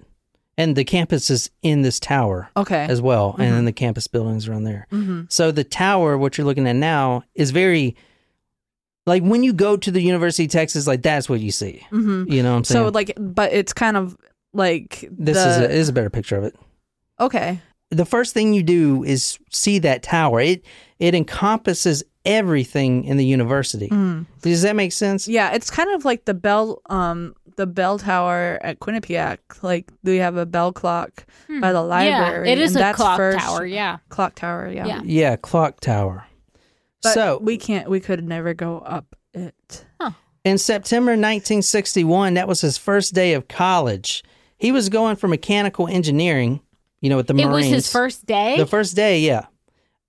[0.57, 2.85] and the campus is in this tower Okay.
[2.91, 4.89] as well, and then the campus buildings around there.
[4.91, 5.23] mm-hmm.
[5.29, 7.95] So the tower, what you're looking at now, is very
[9.07, 11.87] like when you go to the University of Texas, like that's what you see.
[11.93, 12.33] Mm-hmm.
[12.33, 12.87] You know what I'm saying?
[12.87, 14.17] So like, but it's kind of
[14.53, 16.57] like this the, is a, is a better picture of it.
[17.21, 17.61] okay.
[17.91, 20.41] The first thing you do is see that tower.
[20.41, 20.65] It
[20.99, 23.89] it encompasses everything in the university.
[24.43, 25.27] Does that make sense?
[25.27, 29.39] Yeah, it's kind of like the bell um the bell tower at Quinnipiac.
[29.63, 31.27] Like we have a bell clock
[31.61, 32.47] by the library.
[32.47, 33.67] Yeah, it is and a that's clock first- tower.
[33.67, 33.99] Yeah.
[34.11, 34.87] Clock tower, yeah.
[34.87, 35.01] Yeah.
[35.05, 36.25] Yeah, clock tower.
[37.03, 39.85] But so we can't we could never go up it.
[40.45, 44.23] in September 1961, that was his first day of college.
[44.57, 46.61] He was going for mechanical engineering,
[47.01, 47.67] you know, with the It Marines.
[47.67, 48.57] was his first day.
[48.57, 49.47] The first day, yeah.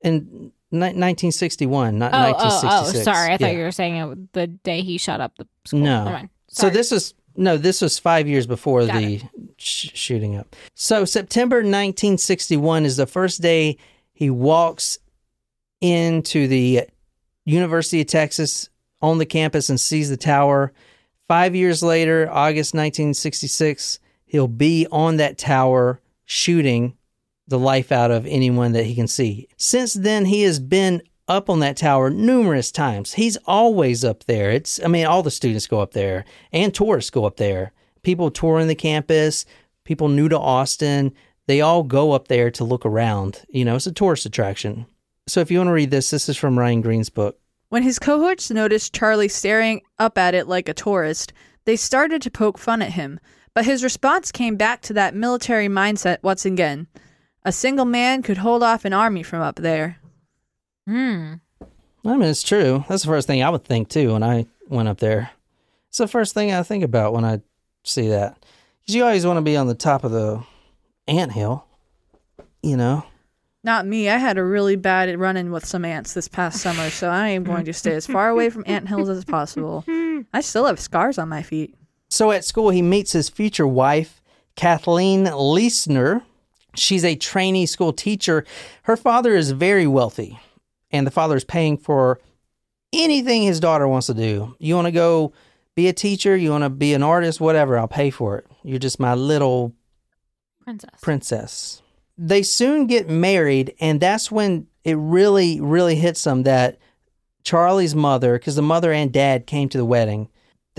[0.02, 3.04] In ni- 1961, not oh, oh, oh, 1966.
[3.06, 3.34] sorry.
[3.34, 3.58] I thought Yeah.
[3.58, 5.80] you were saying it, the day he shot up the school.
[5.82, 6.22] No.
[6.48, 9.22] So this was no, this was five years before Got the
[9.58, 10.56] sh- shooting up.
[10.76, 13.78] So September 1961 is the first day
[14.12, 15.00] he walks
[15.82, 16.84] into the
[17.46, 18.70] University of Texas
[19.02, 20.74] on the campus and sees the tower.
[21.28, 26.96] Five years later, August 1966, he'll be on that tower shooting
[27.50, 29.48] the life out of anyone that he can see.
[29.58, 33.14] Since then, he has been up on that tower numerous times.
[33.14, 34.50] He's always up there.
[34.52, 37.72] It's, I mean, all the students go up there and tourists go up there.
[38.02, 39.46] People touring the campus,
[39.84, 41.14] people new to Austin,
[41.48, 43.44] they all go up there to look around.
[43.50, 44.86] You know, it's a tourist attraction.
[45.28, 47.40] So if you want to read this, this is from Ryan Green's book.
[47.70, 51.34] When his cohorts noticed Charlie staring up at it like a tourist,
[51.66, 53.20] they started to poke fun at him.
[53.54, 56.88] But his response came back to that military mindset once again.
[57.46, 59.98] A single man could hold off an army from up there.
[60.88, 61.36] Hmm.
[62.06, 62.84] I mean, it's true.
[62.88, 65.32] That's the first thing I would think too when I went up there.
[65.90, 67.42] It's the first thing I think about when I
[67.84, 68.38] see that.
[68.82, 70.44] Because you always want to be on the top of the
[71.08, 71.66] ant hill,
[72.62, 73.06] you know?
[73.64, 74.10] Not me.
[74.10, 77.30] I had a really bad run in with some ants this past summer, so I
[77.30, 79.84] am going to stay as far away from ant hills as possible.
[80.34, 81.76] I still have scars on my feet.
[82.10, 84.22] So at school, he meets his future wife,
[84.56, 86.24] Kathleen Leissner.
[86.76, 88.46] She's a trainee school teacher.
[88.84, 90.40] Her father is very wealthy,
[90.92, 92.20] and the father is paying for
[92.94, 94.56] anything his daughter wants to do.
[94.60, 95.34] You want to go
[95.76, 96.36] be a teacher?
[96.36, 97.40] You want to be an artist?
[97.40, 98.48] Whatever, I'll pay for it.
[98.64, 99.74] You're just my little
[100.64, 100.90] Princess.
[101.02, 101.82] princess.
[102.18, 106.78] They soon get married, and that's when it really, really hits them that
[107.44, 110.30] Charlie's mother, because the mother and dad came to the wedding,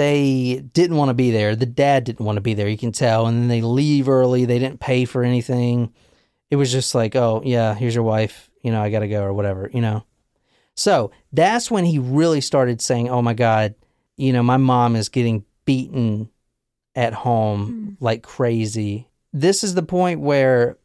[0.00, 1.54] they didn't want to be there.
[1.54, 3.26] The dad didn't want to be there, you can tell.
[3.26, 4.46] And then they leave early.
[4.46, 5.92] They didn't pay for anything.
[6.50, 8.50] It was just like, oh, yeah, here's your wife.
[8.62, 10.04] You know, I got to go or whatever, you know.
[10.74, 13.74] So that's when he really started saying, oh my God,
[14.16, 16.30] you know, my mom is getting beaten
[16.94, 18.04] at home hmm.
[18.04, 19.06] like crazy.
[19.34, 20.78] This is the point where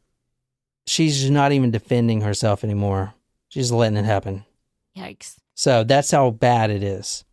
[0.85, 3.13] she's not even defending herself anymore.
[3.47, 4.43] She's letting it happen.
[4.97, 5.37] Yikes.
[5.53, 7.24] So that's how bad it is.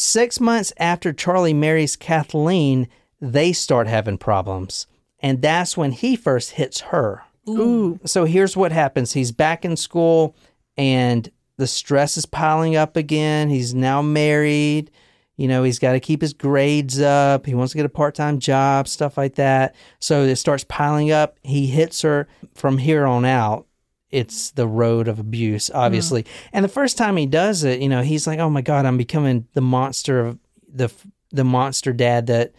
[0.00, 2.86] Six months after Charlie marries Kathleen,
[3.20, 4.86] they start having problems.
[5.18, 7.24] And that's when he first hits her.
[7.48, 7.98] Ooh.
[8.04, 10.36] So here's what happens he's back in school,
[10.76, 13.50] and the stress is piling up again.
[13.50, 14.92] He's now married.
[15.36, 17.46] You know, he's got to keep his grades up.
[17.46, 19.74] He wants to get a part time job, stuff like that.
[19.98, 21.38] So it starts piling up.
[21.42, 23.67] He hits her from here on out.
[24.10, 25.76] It's the road of abuse, hmm.
[25.76, 26.26] obviously.
[26.52, 28.96] And the first time he does it, you know, he's like, "Oh my God, I'm
[28.96, 30.38] becoming the monster of
[30.72, 30.90] the
[31.30, 32.52] the monster dad that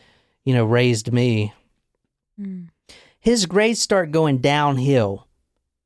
[0.43, 1.54] you know raised me."
[2.39, 2.66] Hmm.
[3.20, 5.28] His grades start going downhill,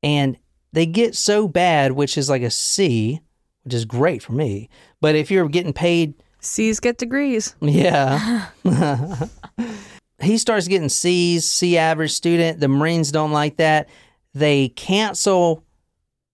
[0.02, 0.36] and
[0.72, 3.20] they get so bad, which is like a C,
[3.64, 4.68] which is great for me.
[5.00, 7.56] But if you're getting paid C's get degrees.
[7.60, 8.46] yeah.
[10.20, 12.60] he starts getting C's, C average student.
[12.60, 13.88] The Marines don't like that.
[14.34, 15.64] They cancel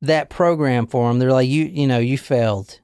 [0.03, 1.19] that program for him.
[1.19, 2.81] They're like, you, you know, you failed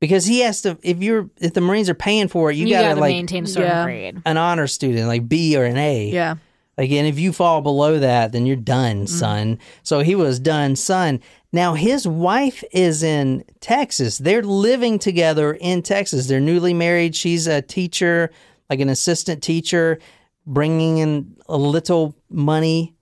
[0.00, 0.78] because he has to.
[0.82, 3.44] If you're, if the Marines are paying for it, you, You, gotta, gotta, like maintain
[3.44, 3.84] a certain Yeah.
[3.84, 4.22] grade.
[4.24, 6.06] an honor student, like B or an A.
[6.10, 6.36] Yeah.
[6.78, 9.08] Like, and if you fall below that, then you're done, mm.
[9.08, 9.58] son.
[9.82, 11.20] So he was done, son.
[11.52, 14.16] Now his wife is in Texas.
[14.18, 16.28] They're living together in Texas.
[16.28, 17.14] They're newly married.
[17.14, 18.30] She's a teacher,
[18.70, 19.98] like an assistant teacher,
[20.46, 22.94] bringing in a little money,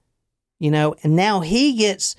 [0.60, 0.94] you know.
[1.02, 2.14] And now he gets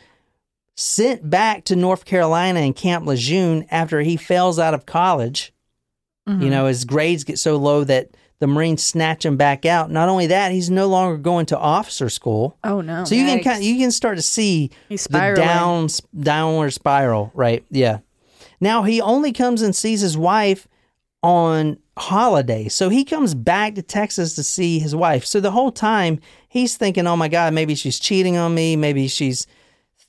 [0.76, 5.54] sent back to North Carolina and Camp Lejeune after he fails out of college.
[6.28, 6.50] You mm-hmm.
[6.50, 9.92] know, his grades get so low that the Marines snatch him back out.
[9.92, 12.58] Not only that, he's no longer going to officer school.
[12.64, 13.06] Oh no.
[13.06, 13.44] So you can Yikes.
[13.44, 15.88] kind you can start to see the down
[16.20, 17.64] downward spiral, right?
[17.70, 18.00] Yeah.
[18.60, 20.68] Now he only comes and sees his wife
[21.22, 22.68] on holiday.
[22.68, 25.26] So he comes back to Texas to see his wife.
[25.26, 28.76] So the whole time he's thinking, "Oh my god, maybe she's cheating on me.
[28.76, 29.48] Maybe she's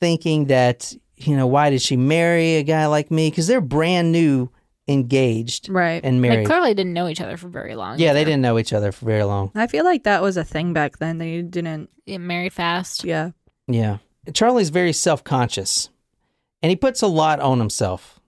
[0.00, 4.10] thinking that, you know, why did she marry a guy like me cuz they're brand
[4.10, 4.48] new
[4.88, 6.00] engaged Right.
[6.04, 7.98] and married They clearly didn't know each other for very long.
[8.00, 9.52] yeah, they didn't know each other for very long.
[9.54, 11.18] I feel like that was a thing back then.
[11.18, 11.88] They didn't.
[12.06, 13.04] Get married fast.
[13.04, 13.30] Yeah.
[13.68, 13.98] Yeah.
[14.34, 15.88] Charlie's very self conscious
[16.62, 18.18] and he puts a lot on himself.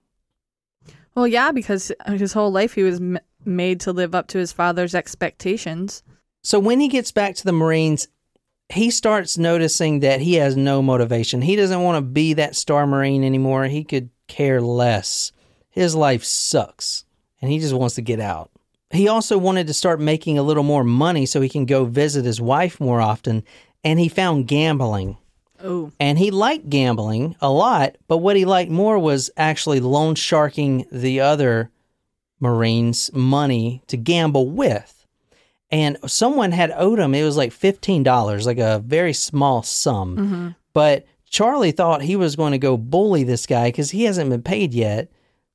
[1.13, 4.51] Well, yeah, because his whole life he was m- made to live up to his
[4.51, 6.03] father's expectations.
[6.43, 8.07] So when he gets back to the Marines,
[8.69, 11.41] he starts noticing that he has no motivation.
[11.41, 13.65] He doesn't want to be that Star Marine anymore.
[13.65, 15.31] He could care less.
[15.69, 17.05] His life sucks
[17.41, 18.49] and he just wants to get out.
[18.91, 22.25] He also wanted to start making a little more money so he can go visit
[22.25, 23.43] his wife more often,
[23.83, 25.17] and he found gambling.
[25.63, 30.15] Oh, And he liked gambling a lot, but what he liked more was actually loan
[30.15, 31.71] sharking the other
[32.39, 35.05] Marines money to gamble with.
[35.71, 40.17] And someone had owed him, it was like $15, like a very small sum.
[40.17, 40.47] Mm-hmm.
[40.73, 44.43] But Charlie thought he was going to go bully this guy because he hasn't been
[44.43, 45.09] paid yet.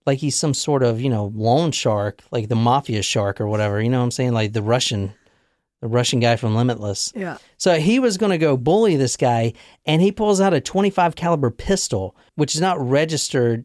[0.07, 3.81] Like he's some sort of, you know, loan shark, like the mafia shark or whatever.
[3.81, 4.33] You know what I'm saying?
[4.33, 5.13] Like the Russian,
[5.81, 7.13] the Russian guy from Limitless.
[7.15, 7.39] yeah.
[7.57, 9.53] So he was going to go bully this guy,
[9.87, 13.65] and he pulls out a 25 caliber pistol, which is not registered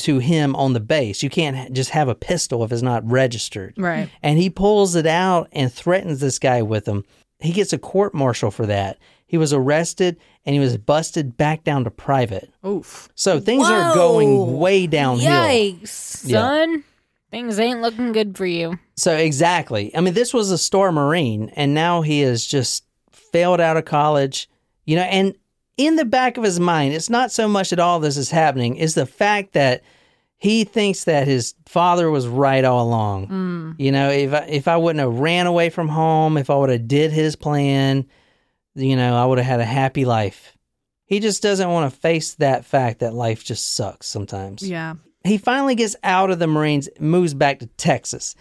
[0.00, 1.22] to him on the base.
[1.22, 3.74] You can't just have a pistol if it's not registered.
[3.76, 4.10] Right.
[4.22, 7.04] And he pulls it out and threatens this guy with him.
[7.38, 8.98] He gets a court martial for that.
[9.26, 12.52] He was arrested and he was busted back down to private.
[12.66, 13.08] Oof.
[13.14, 15.30] So things are going way downhill.
[15.30, 16.40] Yikes, Yeah.
[16.40, 16.84] son.
[17.30, 18.78] Things ain't looking good for you.
[18.96, 19.94] So exactly.
[19.96, 23.84] I mean, this was a star Marine, and now he has just failed out of
[23.84, 24.48] college.
[24.84, 25.34] You know, and
[25.86, 28.76] in the back of his mind, it's not so much that all this is happening,
[28.76, 29.82] is the fact that
[30.36, 33.26] he thinks that his father was right all along.
[33.28, 33.74] Mm.
[33.78, 36.70] You know, if I, if I wouldn't have ran away from home, if I would
[36.70, 38.06] have did his plan,
[38.74, 40.56] you know, I would have had a happy life.
[41.06, 44.94] He just doesn't want to face that fact that life just sucks sometimes Yeah.
[45.24, 48.34] he finally gets out of the Marines, moves back to Texas,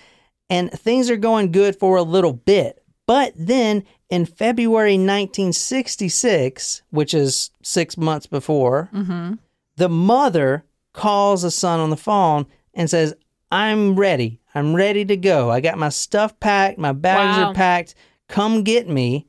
[0.49, 2.81] and things are going good for a little bit.
[3.07, 9.33] But then in February 1966, which is six months before, Mm-hmm.
[9.77, 13.13] the mother calls the son on the phone and says,
[13.51, 14.39] I'm ready.
[14.53, 15.49] I'm ready to go.
[15.51, 16.77] I got my stuff packed.
[16.77, 17.49] My bags Wow.
[17.49, 17.95] are packed.
[18.27, 19.27] Come get me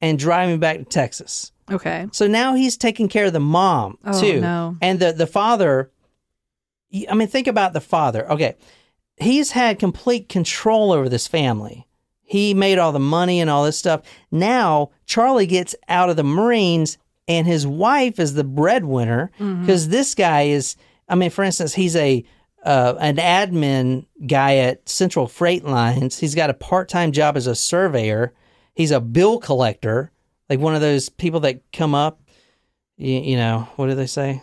[0.00, 1.52] and drive me back to Texas.
[1.70, 2.08] Okay.
[2.12, 4.40] So now he's taking care of the mom Oh, too.
[4.40, 4.76] no.
[4.80, 5.90] And the the father
[7.08, 8.28] I mean think about the father.
[8.32, 8.56] Okay.
[9.16, 11.86] He's had complete control over this family.
[12.30, 14.02] He made all the money and all this stuff.
[14.30, 20.14] Now Charlie gets out of the Marines and his wife is the breadwinner because this
[20.14, 20.76] guy is
[21.08, 22.24] I mean for instance he's a
[22.64, 26.20] uh, an admin guy at Central Freight Lines.
[26.20, 28.32] He's got a part-time job as a surveyor.
[28.74, 30.12] He's a bill collector,
[30.48, 32.20] like one of those people that come up.
[32.96, 34.42] You, you know what do they say?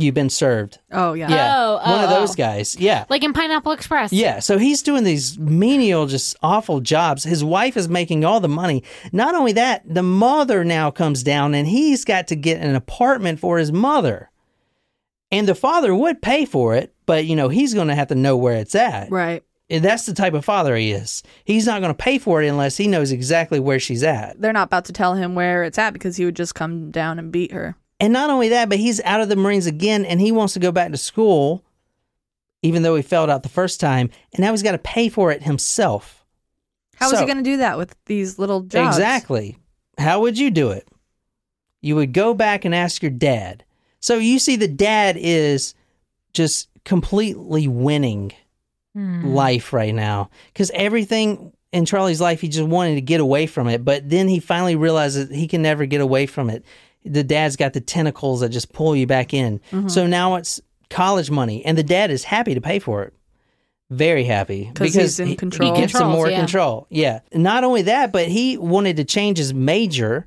[0.00, 0.78] You've been served.
[0.92, 1.28] Oh yeah.
[1.28, 2.34] Yeah, Oh, one of oh, those oh.
[2.34, 2.76] guys.
[2.78, 4.12] Yeah, Like in Pineapple Express.
[4.12, 4.38] yeah.
[4.38, 7.24] So he's doing these menial, just awful jobs.
[7.24, 8.84] His wife is making all the money.
[9.12, 13.40] Not only that, the mother now comes down and he's got to get an apartment
[13.40, 14.30] for his mother.
[15.30, 18.14] And the father would pay for it, but you know, he's going to have to
[18.14, 19.10] know where it's at.
[19.10, 19.42] Right.
[19.68, 21.22] And That's the type of father he is.
[21.44, 24.40] He's not going to pay for it unless he knows exactly where she's at.
[24.40, 27.18] They're not about to tell him where it's at because he would just come down
[27.18, 27.76] and beat her.
[28.00, 30.60] And not only that, but he's out of the Marines again and he wants to
[30.60, 31.64] go back to school,
[32.62, 34.10] even though he failed out the first time.
[34.32, 36.24] And now he's got to pay for it himself.
[36.96, 38.96] How is So- he going to do that with these little jobs?
[38.96, 39.56] Exactly.
[39.98, 40.86] How would you do it?
[41.80, 43.64] You would go back and ask your dad.
[44.00, 45.74] So you see, the dad is
[46.32, 48.32] just completely winning
[48.94, 49.26] Hmm.
[49.34, 53.68] life right now because everything in Charlie's life, he just wanted to get away from
[53.68, 53.84] it.
[53.84, 56.64] But then he finally realizes he can never get away from it.
[57.04, 59.60] The dad's got the tentacles that just pull you back in.
[59.88, 63.14] So now it's college money, and the dad is happy to pay for it.
[63.90, 65.74] Very happy 'Cause he's in he- control.
[65.74, 66.38] He gives some Controls, more yeah.
[66.38, 66.86] control.
[66.90, 67.20] Yeah.
[67.32, 70.26] Not only that, but he wanted to change his major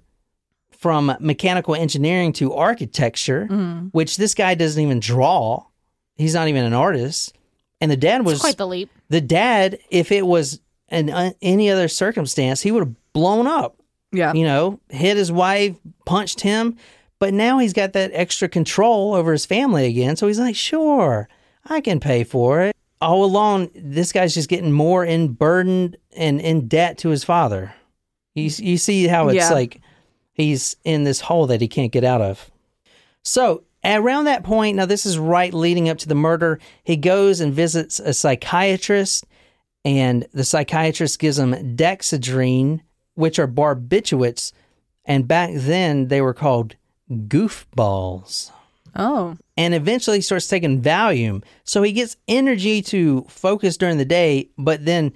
[0.72, 3.90] from mechanical engineering to architecture, Mm.
[3.92, 5.66] which this guy doesn't even draw.
[6.16, 7.34] He's not even an artist.
[7.80, 8.90] And the dad was It's quite the leap.
[9.10, 10.60] the dad, if it was
[10.90, 13.78] in uh, any other circumstance, he would have blown up.
[14.12, 14.34] Yeah.
[14.34, 16.78] You know, hit his wife, punched him.
[17.20, 20.16] But now he's got that extra control over his family again.
[20.16, 21.30] So he's like, sure,
[21.66, 22.76] I can pay for it.
[23.00, 27.74] All along, this guy's just getting more in burdened and in debt to his father.
[28.34, 29.50] You, you see how it's Yeah.
[29.52, 29.82] like
[30.34, 32.50] he's in this hole that he can't get out of.
[33.24, 37.40] So around that point, now this is right leading up to the murder, he goes
[37.40, 39.26] and visits a psychiatrist,
[39.86, 42.82] and the psychiatrist gives him dexedrine,
[43.22, 44.52] which are barbiturates,
[45.06, 46.76] and back then they were called
[47.10, 48.52] goofballs.
[48.96, 49.38] Oh.
[49.56, 51.44] And eventually he starts taking Valium.
[51.64, 55.14] So he gets energy to focus during the day, but then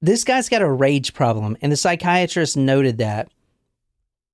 [0.00, 1.56] this guy's got a rage problem.
[1.62, 3.30] And the psychiatrist noted that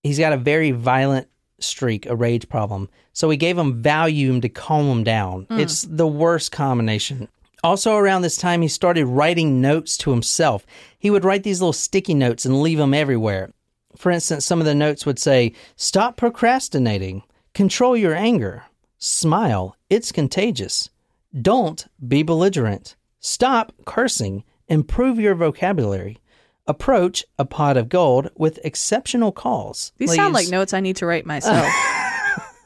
[0.03, 1.28] he's got a very violent
[1.61, 2.89] streak, a rage problem.
[3.12, 5.45] So he gave him Valium to calm him down.
[5.45, 5.61] Hmm.
[5.61, 7.28] It's the worst combination.
[7.64, 10.64] Also, around this time, he started writing notes to himself.
[10.98, 13.52] He would write these little sticky notes and leave them everywhere.
[13.96, 17.22] For instance, some of the notes would say, Stop procrastinating,
[17.54, 18.64] control your anger,
[18.98, 20.90] smile, it's contagious,
[21.40, 26.18] don't be belligerent, stop cursing, improve your vocabulary,
[26.66, 29.92] approach a pot of gold with exceptional calls.
[29.96, 31.66] These sound like notes I need to write myself.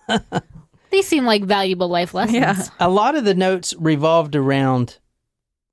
[0.92, 2.36] These seem like valuable life lessons.
[2.36, 2.62] Yeah.
[2.78, 4.98] a lot of the notes revolved around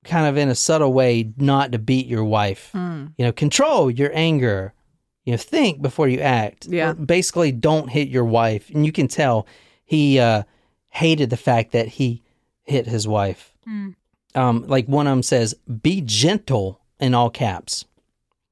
[0.06, 2.70] kind of in a subtle way not to beat your wife.
[2.72, 3.08] Hmm.
[3.18, 4.74] You know, control your anger.
[5.26, 6.66] You know, think before you act.
[6.68, 6.94] Yeah.
[6.94, 8.70] Basically, don't hit your wife.
[8.72, 9.46] And you can tell
[9.86, 10.44] he uh,
[10.90, 12.24] hated the fact that he
[12.64, 13.54] hit his wife.
[13.66, 13.90] Hmm.
[14.36, 15.54] Um, like one of them says,
[15.84, 17.86] "Be gentle" in all caps.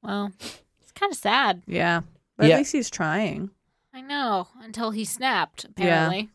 [0.02, 0.32] Well,
[0.82, 1.62] it's kind of sad.
[1.66, 2.02] yeah.
[2.36, 2.54] But Yeah.
[2.54, 3.50] at least he's trying.
[3.94, 5.64] I know until he snapped.
[5.64, 6.28] Apparently.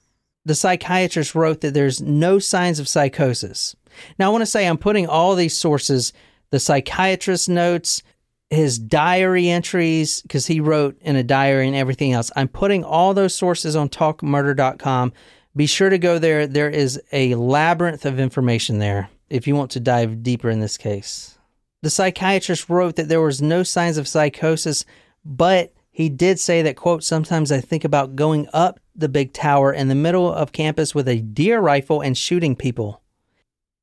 [0.46, 3.76] The psychiatrist wrote that there's no signs of psychosis.
[4.20, 6.14] Now, I want to say I'm putting all these sources,
[6.50, 8.02] the psychiatrist's notes,
[8.50, 12.32] his diary entries, because he wrote in a diary and everything else.
[12.36, 15.14] I'm putting all those sources on talkmurder.com.
[15.56, 16.48] Be sure to go there.
[16.48, 20.78] There is a labyrinth of information there if you want to dive deeper in this
[20.78, 21.38] case.
[21.82, 24.86] The psychiatrist wrote that there was no signs of psychosis,
[25.26, 29.74] but he did say that, quote, sometimes I think about going up the big tower
[29.74, 33.02] in the middle of campus with a deer rifle and shooting people.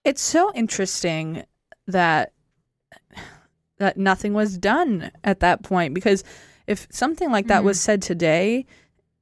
[0.05, 1.45] It's so interesting
[1.87, 2.33] that
[3.79, 6.23] that nothing was done at that point because
[6.67, 7.85] if something like that was mm-hmm.
[7.85, 8.67] said today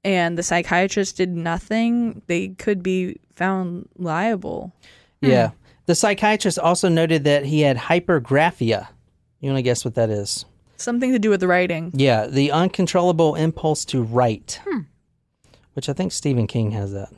[0.04, 4.72] and the psychiatrist did nothing, they could be found liable.
[5.20, 5.48] Yeah.
[5.48, 5.56] Hmm.
[5.86, 8.88] The psychiatrist also noted that he had hypergraphia.
[9.40, 10.44] You want to guess what that is?
[10.76, 11.90] Something to do with the writing.
[11.94, 14.80] Yeah, the uncontrollable impulse to write, hmm.
[15.78, 17.08] Which I think Stephen King has that.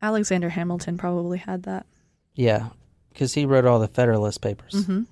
[0.00, 1.86] Alexander Hamilton probably had that.
[2.36, 2.68] Yeah,
[3.12, 4.74] because he wrote all the Federalist Papers.
[4.74, 5.02] Mm-hmm.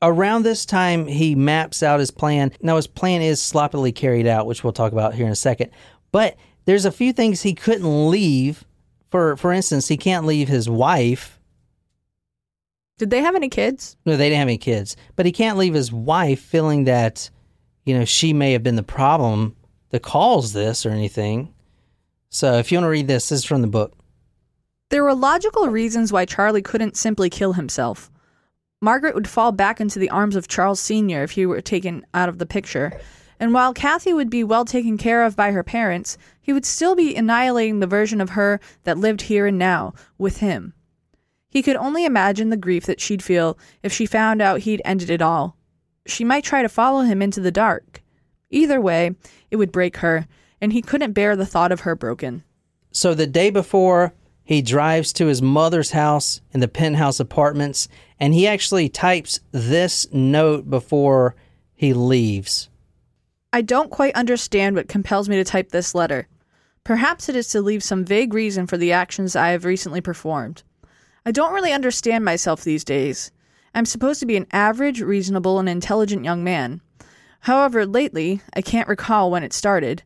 [0.00, 2.52] Around this time, he maps out his plan.
[2.62, 5.70] Now, his plan is sloppily carried out, which we'll talk about here in a second.
[6.10, 8.64] But there's a few things he couldn't leave.
[9.10, 11.38] For for instance, he can't leave his wife.
[12.96, 13.98] Did they have any kids?
[14.06, 17.28] No, they didn't have any kids, but he can't leave his wife feeling that,
[17.84, 19.56] you know, she may have been the problem
[19.90, 21.52] that caused this or anything.
[22.30, 23.96] So, if you want to read this, this is from the book.
[24.90, 28.10] There were logical reasons why Charlie couldn't simply kill himself.
[28.80, 31.22] Margaret would fall back into the arms of Charles Sr.
[31.22, 32.98] if he were taken out of the picture,
[33.40, 36.94] and while Kathy would be well taken care of by her parents, he would still
[36.94, 40.74] be annihilating the version of her that lived here and now with him.
[41.50, 45.10] He could only imagine the grief that she'd feel if she found out he'd ended
[45.10, 45.56] it all.
[46.06, 48.02] She might try to follow him into the dark.
[48.50, 49.14] Either way,
[49.50, 50.26] it would break her,
[50.60, 52.44] and he couldn't bear the thought of her broken.
[52.90, 57.88] So the day before, he drives to his mother's house in the penthouse apartments,
[58.18, 61.36] and he actually types this note before
[61.74, 62.70] he leaves.
[63.52, 66.28] I don't quite understand what compels me to type this letter.
[66.82, 70.62] Perhaps it is to leave some vague reason for the actions I have recently performed.
[71.26, 73.30] I don't really understand myself these days.
[73.74, 76.80] I'm supposed to be an average, reasonable, and intelligent young man.
[77.40, 80.02] However, lately, I can't recall when it started,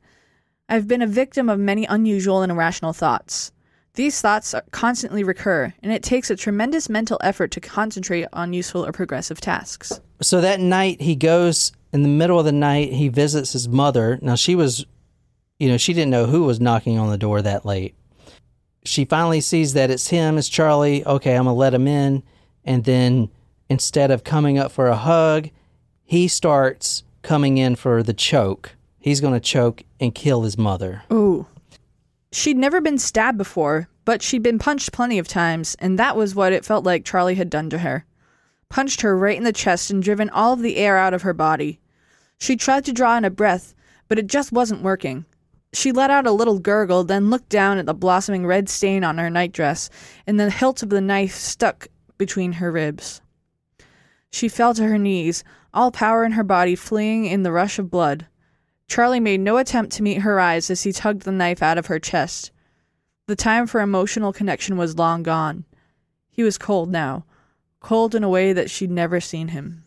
[0.73, 3.53] I've been a victim of many unusual and irrational thoughts.
[3.93, 8.87] These thoughts constantly recur, and it takes a tremendous mental effort to concentrate on useful
[8.87, 10.01] or progressive tasks.
[10.23, 14.19] So that night, he goes in the middle of the night, he visits his mother.
[14.23, 14.87] Now, she was,
[15.59, 17.95] you know, she didn't know who was knocking on the door that late.
[18.83, 21.05] She finally sees that it's him, it's Charlie.
[21.05, 22.23] Okay, I'm going to let him in.
[22.65, 23.29] And then
[23.69, 25.51] instead of coming up for a hug,
[26.03, 28.75] he starts coming in for the choke.
[29.03, 31.03] He's going to choke and kill his mother.
[31.13, 31.47] Ooh.
[32.31, 36.37] She'd never been stabbed before, but she'd been punched plenty of times, and that was
[36.37, 38.05] what it felt like Charlie had done to her.
[38.69, 41.35] Punched her right in the chest and driven all of the air out of her
[41.35, 41.81] body.
[42.39, 43.75] She tried to draw in a breath,
[44.07, 45.25] but it just wasn't working.
[45.73, 49.19] She let out a little gurgle, then looked down at the blossoming red stain on
[49.19, 49.91] her nightdress,
[50.27, 51.89] and the hilt of the knife stuck
[52.19, 53.21] between her ribs.
[54.31, 55.43] She fell to her knees,
[55.75, 58.27] all power in her body fleeing in the rush of blood.
[58.93, 61.87] Charlie made no attempt to meet her eyes as he tugged the knife out of
[61.87, 62.51] her chest.
[63.27, 65.65] The time for emotional connection was long gone.
[66.29, 67.25] He was cold now,
[67.81, 69.83] cold in a way that she'd never seen him.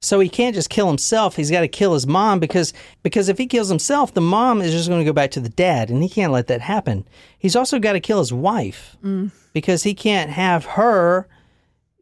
[0.00, 1.34] So he can't just kill himself.
[1.34, 4.70] He's got to kill his mom because because if he kills himself, the mom is
[4.70, 7.04] just going to go back to the dad, and he can't let that happen.
[7.36, 9.32] He's also got to kill his wife mm.
[9.54, 11.26] because he can't have her,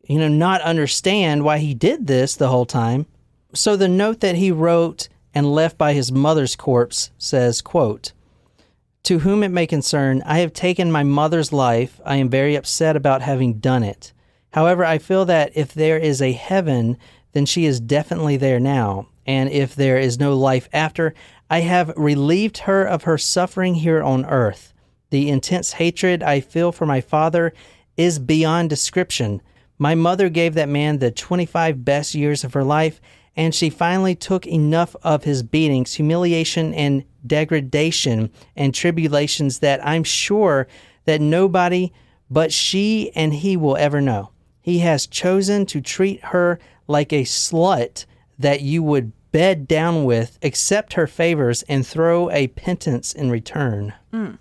[0.06, 3.06] you know, not understand why he did this the whole time.
[3.54, 8.12] So the note that he wrote and left by his mother's corpse says, quote,
[9.04, 12.00] To whom it may concern, I have taken my mother's life.
[12.04, 14.12] I am very upset about having done it.
[14.52, 16.96] However, I feel that if there is a heaven,
[17.32, 19.08] then she is definitely there now.
[19.26, 21.14] And if there is no life after,
[21.50, 24.72] I have relieved her of her suffering here on earth.
[25.10, 27.52] The intense hatred I feel for my father
[27.96, 29.42] is beyond description.
[29.78, 33.00] My mother gave that man the 25 best years of her life,
[33.36, 40.04] and she finally took enough of his beatings, humiliation, and degradation and tribulations that I'm
[40.04, 40.66] sure
[41.04, 41.92] that nobody
[42.30, 44.30] but she and he will ever know.
[44.62, 48.06] He has chosen to treat her like a slut
[48.38, 53.92] that you would bed down with, accept her favors, and throw a pittance in return.
[54.12, 54.38] Mm.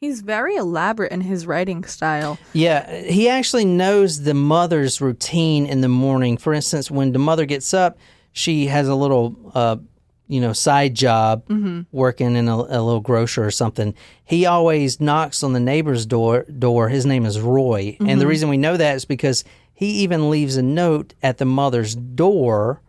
[0.00, 2.38] He's very elaborate in his writing style.
[2.54, 6.38] Yeah, he actually knows the mother's routine in the morning.
[6.38, 7.98] For instance, when the mother gets up,
[8.32, 9.76] she has a little, uh,
[10.26, 11.44] you know, side job
[11.92, 13.92] working in a, a little grocery or something.
[14.24, 16.44] He always knocks on the neighbor's door.
[16.44, 16.88] Door.
[16.88, 19.44] His name is Roy, and the reason we know that is because
[19.74, 22.80] he even leaves a note at the mother's door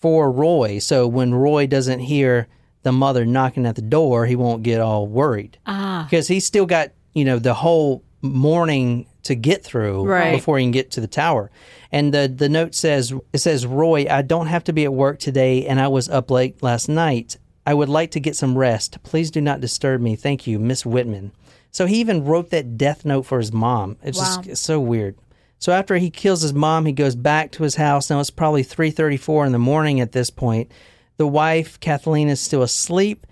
[0.00, 0.80] for Roy.
[0.80, 2.48] So when Roy doesn't hear
[2.84, 5.77] the mother knocking at the door, he won't get all worried Ah.
[6.08, 10.32] Because he's still got you know the whole morning to get through Right.
[10.32, 11.50] before he can get to the tower.
[11.92, 15.18] And the the note says it says Roy, I don't have to be at work
[15.18, 17.36] today, and I was up late last night.
[17.66, 19.02] I would like to get some rest.
[19.02, 20.16] Please do not disturb me.
[20.16, 21.32] Thank you, Miss Whitman.
[21.70, 23.96] So he even wrote that death note for his mom.
[24.02, 24.24] It's Wow.
[24.24, 25.16] just it's so weird.
[25.58, 28.08] So after he kills his mom, he goes back to his house.
[28.08, 30.70] Now it's probably 3:34 in the morning at this point.
[31.18, 33.26] The wife, Kathleen, is still asleep,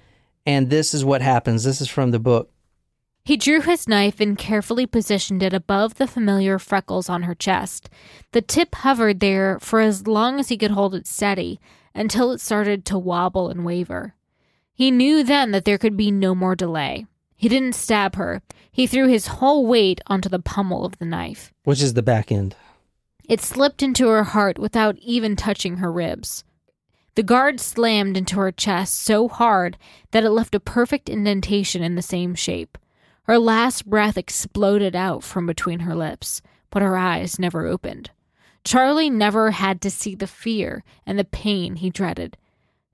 [0.44, 1.62] and this is what happens.
[1.64, 2.50] This is from the book.
[3.26, 7.90] He drew his knife and carefully positioned it above the familiar freckles on her chest.
[8.30, 11.58] The tip hovered there for as long as he could hold it steady
[11.92, 14.14] until it started to wobble and waver.
[14.72, 17.04] He knew then that there could be no more delay.
[17.34, 18.42] He didn't stab her.
[18.70, 21.52] He threw his whole weight onto the pommel of the knife.
[21.64, 22.54] which is the back end.
[23.28, 26.44] It slipped into her heart without even touching her ribs.
[27.16, 29.76] The guard slammed into her chest so hard
[30.12, 32.78] that it left a perfect indentation in the same shape.
[33.26, 38.10] Her last breath exploded out from between her lips, but her eyes never opened.
[38.64, 42.36] Charlie never had to see the fear and the pain he dreaded.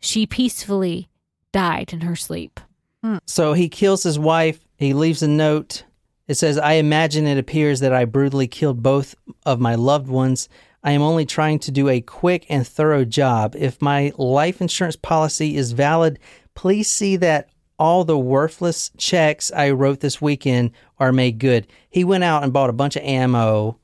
[0.00, 1.08] She peacefully
[1.52, 2.60] died in her sleep.
[3.02, 3.18] Hmm.
[3.26, 4.60] So he kills his wife.
[4.76, 5.84] He leaves a note.
[6.28, 9.14] It says, I imagine it appears that I brutally killed both
[9.44, 10.48] of my loved ones.
[10.82, 13.54] I am only trying to do a quick and thorough job.
[13.56, 16.18] If my life insurance policy is valid,
[16.54, 17.48] please see that
[17.82, 20.70] all the worthless checks I wrote this weekend
[21.00, 21.66] are made good.
[21.90, 23.76] He went out and bought a bunch of ammo.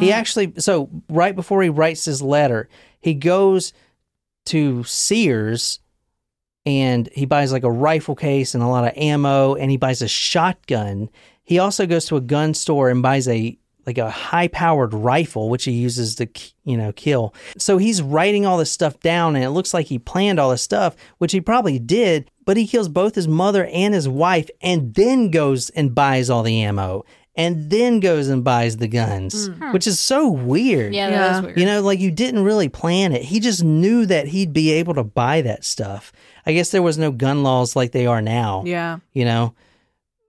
[0.00, 2.70] He actually, so right before he writes his letter,
[3.00, 3.74] he goes
[4.46, 5.80] to Sears
[6.64, 10.00] and he buys like a rifle case and a lot of ammo and he buys
[10.00, 11.10] a shotgun.
[11.42, 15.48] He also goes to a gun store and buys a like a high powered rifle
[15.48, 16.28] which he uses to
[16.64, 17.34] you know kill.
[17.58, 20.62] So he's writing all this stuff down and it looks like he planned all this
[20.62, 24.94] stuff which he probably did, but he kills both his mother and his wife and
[24.94, 27.04] then goes and buys all the ammo
[27.36, 29.72] and then goes and buys the guns, hmm.
[29.72, 30.94] which is so weird.
[30.94, 31.18] Yeah, Yeah.
[31.18, 31.58] that was weird.
[31.58, 33.22] You know, like you didn't really plan it.
[33.22, 36.12] He just knew that he'd be able to buy that stuff.
[36.46, 38.62] I guess there was no gun laws like they are now.
[38.66, 38.98] Yeah.
[39.14, 39.54] You know,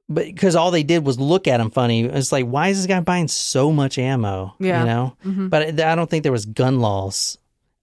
[0.08, 2.04] but because all they did was look at him funny.
[2.04, 4.54] It's like, why is this guy buying so much ammo?
[4.60, 4.82] Yeah.
[4.82, 5.50] You know, Mhm.
[5.50, 7.38] but I don't think there was gun laws.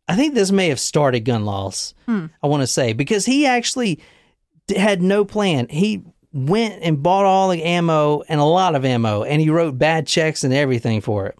[0.08, 1.94] I think this may have started gun laws.
[2.06, 2.26] Hmm.
[2.42, 4.00] I want to say because he actually
[4.66, 5.68] d- had no plan.
[5.70, 6.02] He
[6.32, 10.06] went and bought all the ammo and a lot of ammo, and he wrote bad
[10.06, 11.36] checks and everything for it.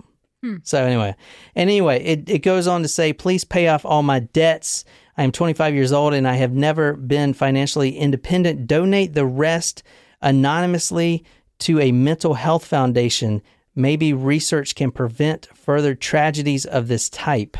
[0.64, 1.14] So anyway,
[1.55, 4.85] and anyway, it, it goes on to say, please pay off all my debts.
[5.16, 8.66] I am 25 years old and I have never been financially independent.
[8.66, 9.85] Donate the rest
[10.23, 11.25] anonymously
[11.61, 13.43] to a mental health foundation.
[13.75, 17.57] Maybe research can prevent further tragedies of this type.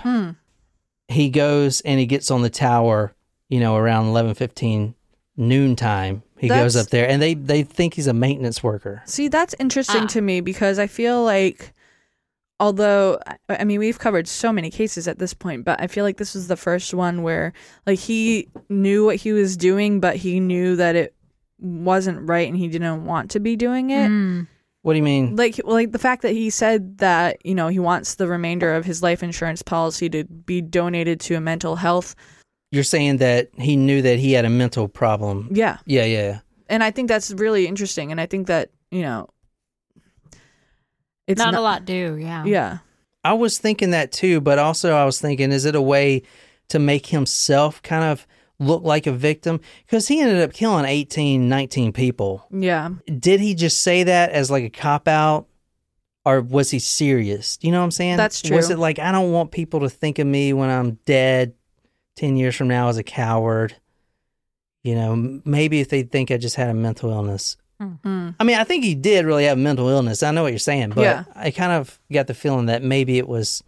[1.09, 3.15] He goes and he gets on the tower,
[3.49, 4.95] you know, around 11:15
[5.37, 6.23] noontime.
[6.39, 9.03] He goes up there and they they think he's a maintenance worker.
[9.07, 10.07] See, that's interesting Ah.
[10.09, 11.73] to me because I feel like,
[12.61, 16.05] although, I- I mean, we've covered so many cases at this point, but I feel
[16.05, 17.53] like this was the first one where,
[17.87, 21.15] like, he knew what he was doing, but he knew that it
[21.63, 24.09] wasn't right and he didn't want to be doing it.
[24.09, 24.47] Mm.
[24.83, 25.37] What do you mean?
[25.37, 28.85] Like, like the fact that he said that you know he wants the remainder of
[28.85, 32.17] his life insurance policy to be donated to a mental health.
[32.73, 35.49] You're saying that he knew that he had a mental problem.
[35.53, 36.41] Yeah, Yeah, yeah.
[36.69, 39.29] and I think that's really interesting, and I think that you know,
[41.27, 42.45] it's not, a lot do, yeah.
[42.45, 42.79] Yeah,
[43.23, 46.23] I was thinking that too, but also I was thinking, is it a way
[46.71, 48.27] to make himself kind of
[48.63, 52.47] look like a victim because he ended up killing 18, 19 people.
[52.51, 52.91] Yeah.
[53.07, 55.47] Did he just say that as like a cop out?
[56.25, 57.57] Or was he serious?
[57.57, 58.17] Do you know what I'm saying?
[58.17, 58.57] That's true.
[58.57, 58.77] Was true.
[58.77, 61.55] it like, I don't want people to think of me when I'm dead
[62.15, 63.75] 10 years from now as a coward?
[64.85, 67.57] You know, maybe if they think I just had a mental illness.
[67.81, 68.37] Mm.
[68.39, 70.23] I mean, I think he did really have a mental illness.
[70.23, 71.25] I know what you're saying, but Yeah.
[71.35, 73.65] I kind of got the feeling that maybe it was.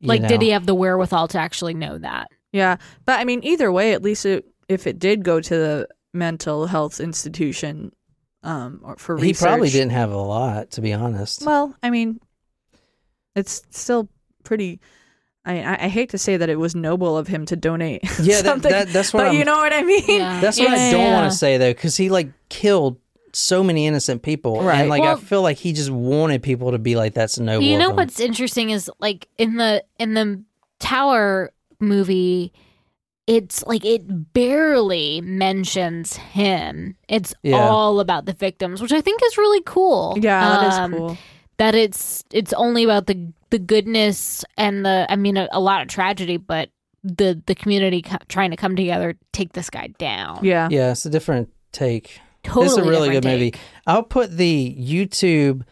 [0.00, 2.30] you Like, did he have the wherewithal to actually know that?
[2.52, 2.76] Yeah.
[3.06, 6.66] But I mean, either way, at least it, if it did go to the mental
[6.66, 7.92] health institution
[8.42, 11.44] um, or for research, He probably didn't have a lot, to be honest.
[11.46, 12.20] Well, I mean,
[13.34, 14.08] it's still
[14.44, 14.80] pretty.
[15.44, 18.02] I, I I hate to say that it was noble of him to donate.
[18.20, 19.36] yeah, that, something, that, that's what but I'm.
[19.36, 20.04] you know what I mean.
[20.20, 20.40] Yeah.
[20.40, 21.20] that's what I don't yeah.
[21.20, 22.98] want to say though, because he like killed
[23.32, 24.80] so many innocent people, Right.
[24.80, 27.74] and like I feel like he just wanted people to be like, "That's noble." You
[27.74, 30.42] of know him." what's interesting is like in the in the
[30.78, 32.52] Tower movie,
[33.26, 36.96] it's like it barely mentions him.
[37.08, 37.56] It's Yeah.
[37.68, 40.16] all about the victims, which I think is really cool.
[40.20, 41.18] Yeah, that is Um, cool.
[41.58, 45.82] That it's it's only about the the goodness and the I mean a, a lot
[45.82, 46.70] of tragedy, but
[47.04, 50.40] the the community co- trying to come together take this guy down.
[50.42, 50.68] Yeah.
[50.70, 52.18] Yeah, it's a different take.
[52.42, 52.66] totally.
[52.66, 53.54] it's a really good different movie.
[53.86, 55.62] I'll put the YouTube,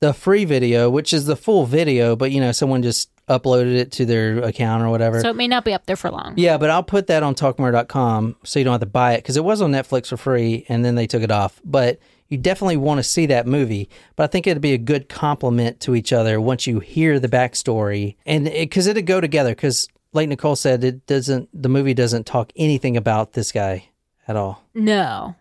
[0.00, 3.92] the free video, which is the full video, but you know, someone just uploaded it
[3.92, 5.20] to their account or whatever.
[5.20, 6.34] So it may not be up there for long.
[6.36, 9.36] yeah, but I'll put that on talkmurder.com so you don't have to buy it because
[9.36, 11.60] it was on Netflix for free and then they took it off.
[11.64, 13.88] But you definitely want to see that movie.
[14.16, 17.28] But I think it'd be a good complement to each other once you hear the
[17.28, 19.50] backstory and because it, would go together.
[19.50, 21.48] Because like Nicole said, it doesn't.
[21.52, 23.88] The movie doesn't talk anything about this guy
[24.28, 24.64] at all.
[24.74, 25.34] No,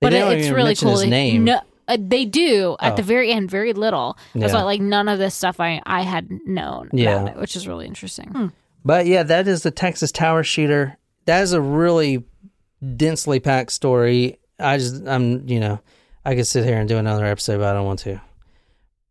[0.00, 0.98] They but it, it's really cool.
[0.98, 1.44] his name.
[1.44, 2.96] No, uh, they do at Oh.
[2.96, 4.16] the very end, very little.
[4.34, 4.60] That's Yeah.
[4.60, 7.22] why, like, none of this stuff I I had known Yeah.
[7.22, 8.52] about it, which is really interesting.
[8.84, 10.96] But yeah, that is the Texas Tower shooter.
[11.26, 12.24] That is a really
[12.96, 14.38] densely packed story.
[14.58, 15.80] I just, I'm, you know,
[16.24, 18.20] I could sit here and do another episode, but I don't want to.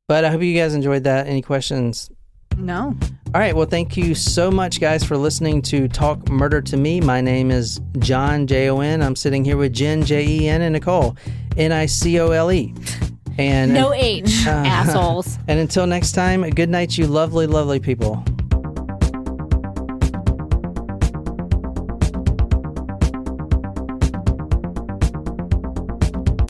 [0.08, 1.28] But I hope you guys enjoyed that.
[1.28, 2.10] Any questions?
[2.58, 2.96] No.
[3.34, 3.56] All right.
[3.56, 7.02] Well, thank you so much, guys, for listening to Talk Murder to Me.
[7.02, 9.02] My name is John J O N.
[9.02, 11.18] I'm sitting here with Jen J E N and Nicole
[11.58, 12.74] N I C O L E.
[13.38, 15.38] And No H, uh, assholes.
[15.50, 18.24] and until next time, good night, you lovely, lovely people.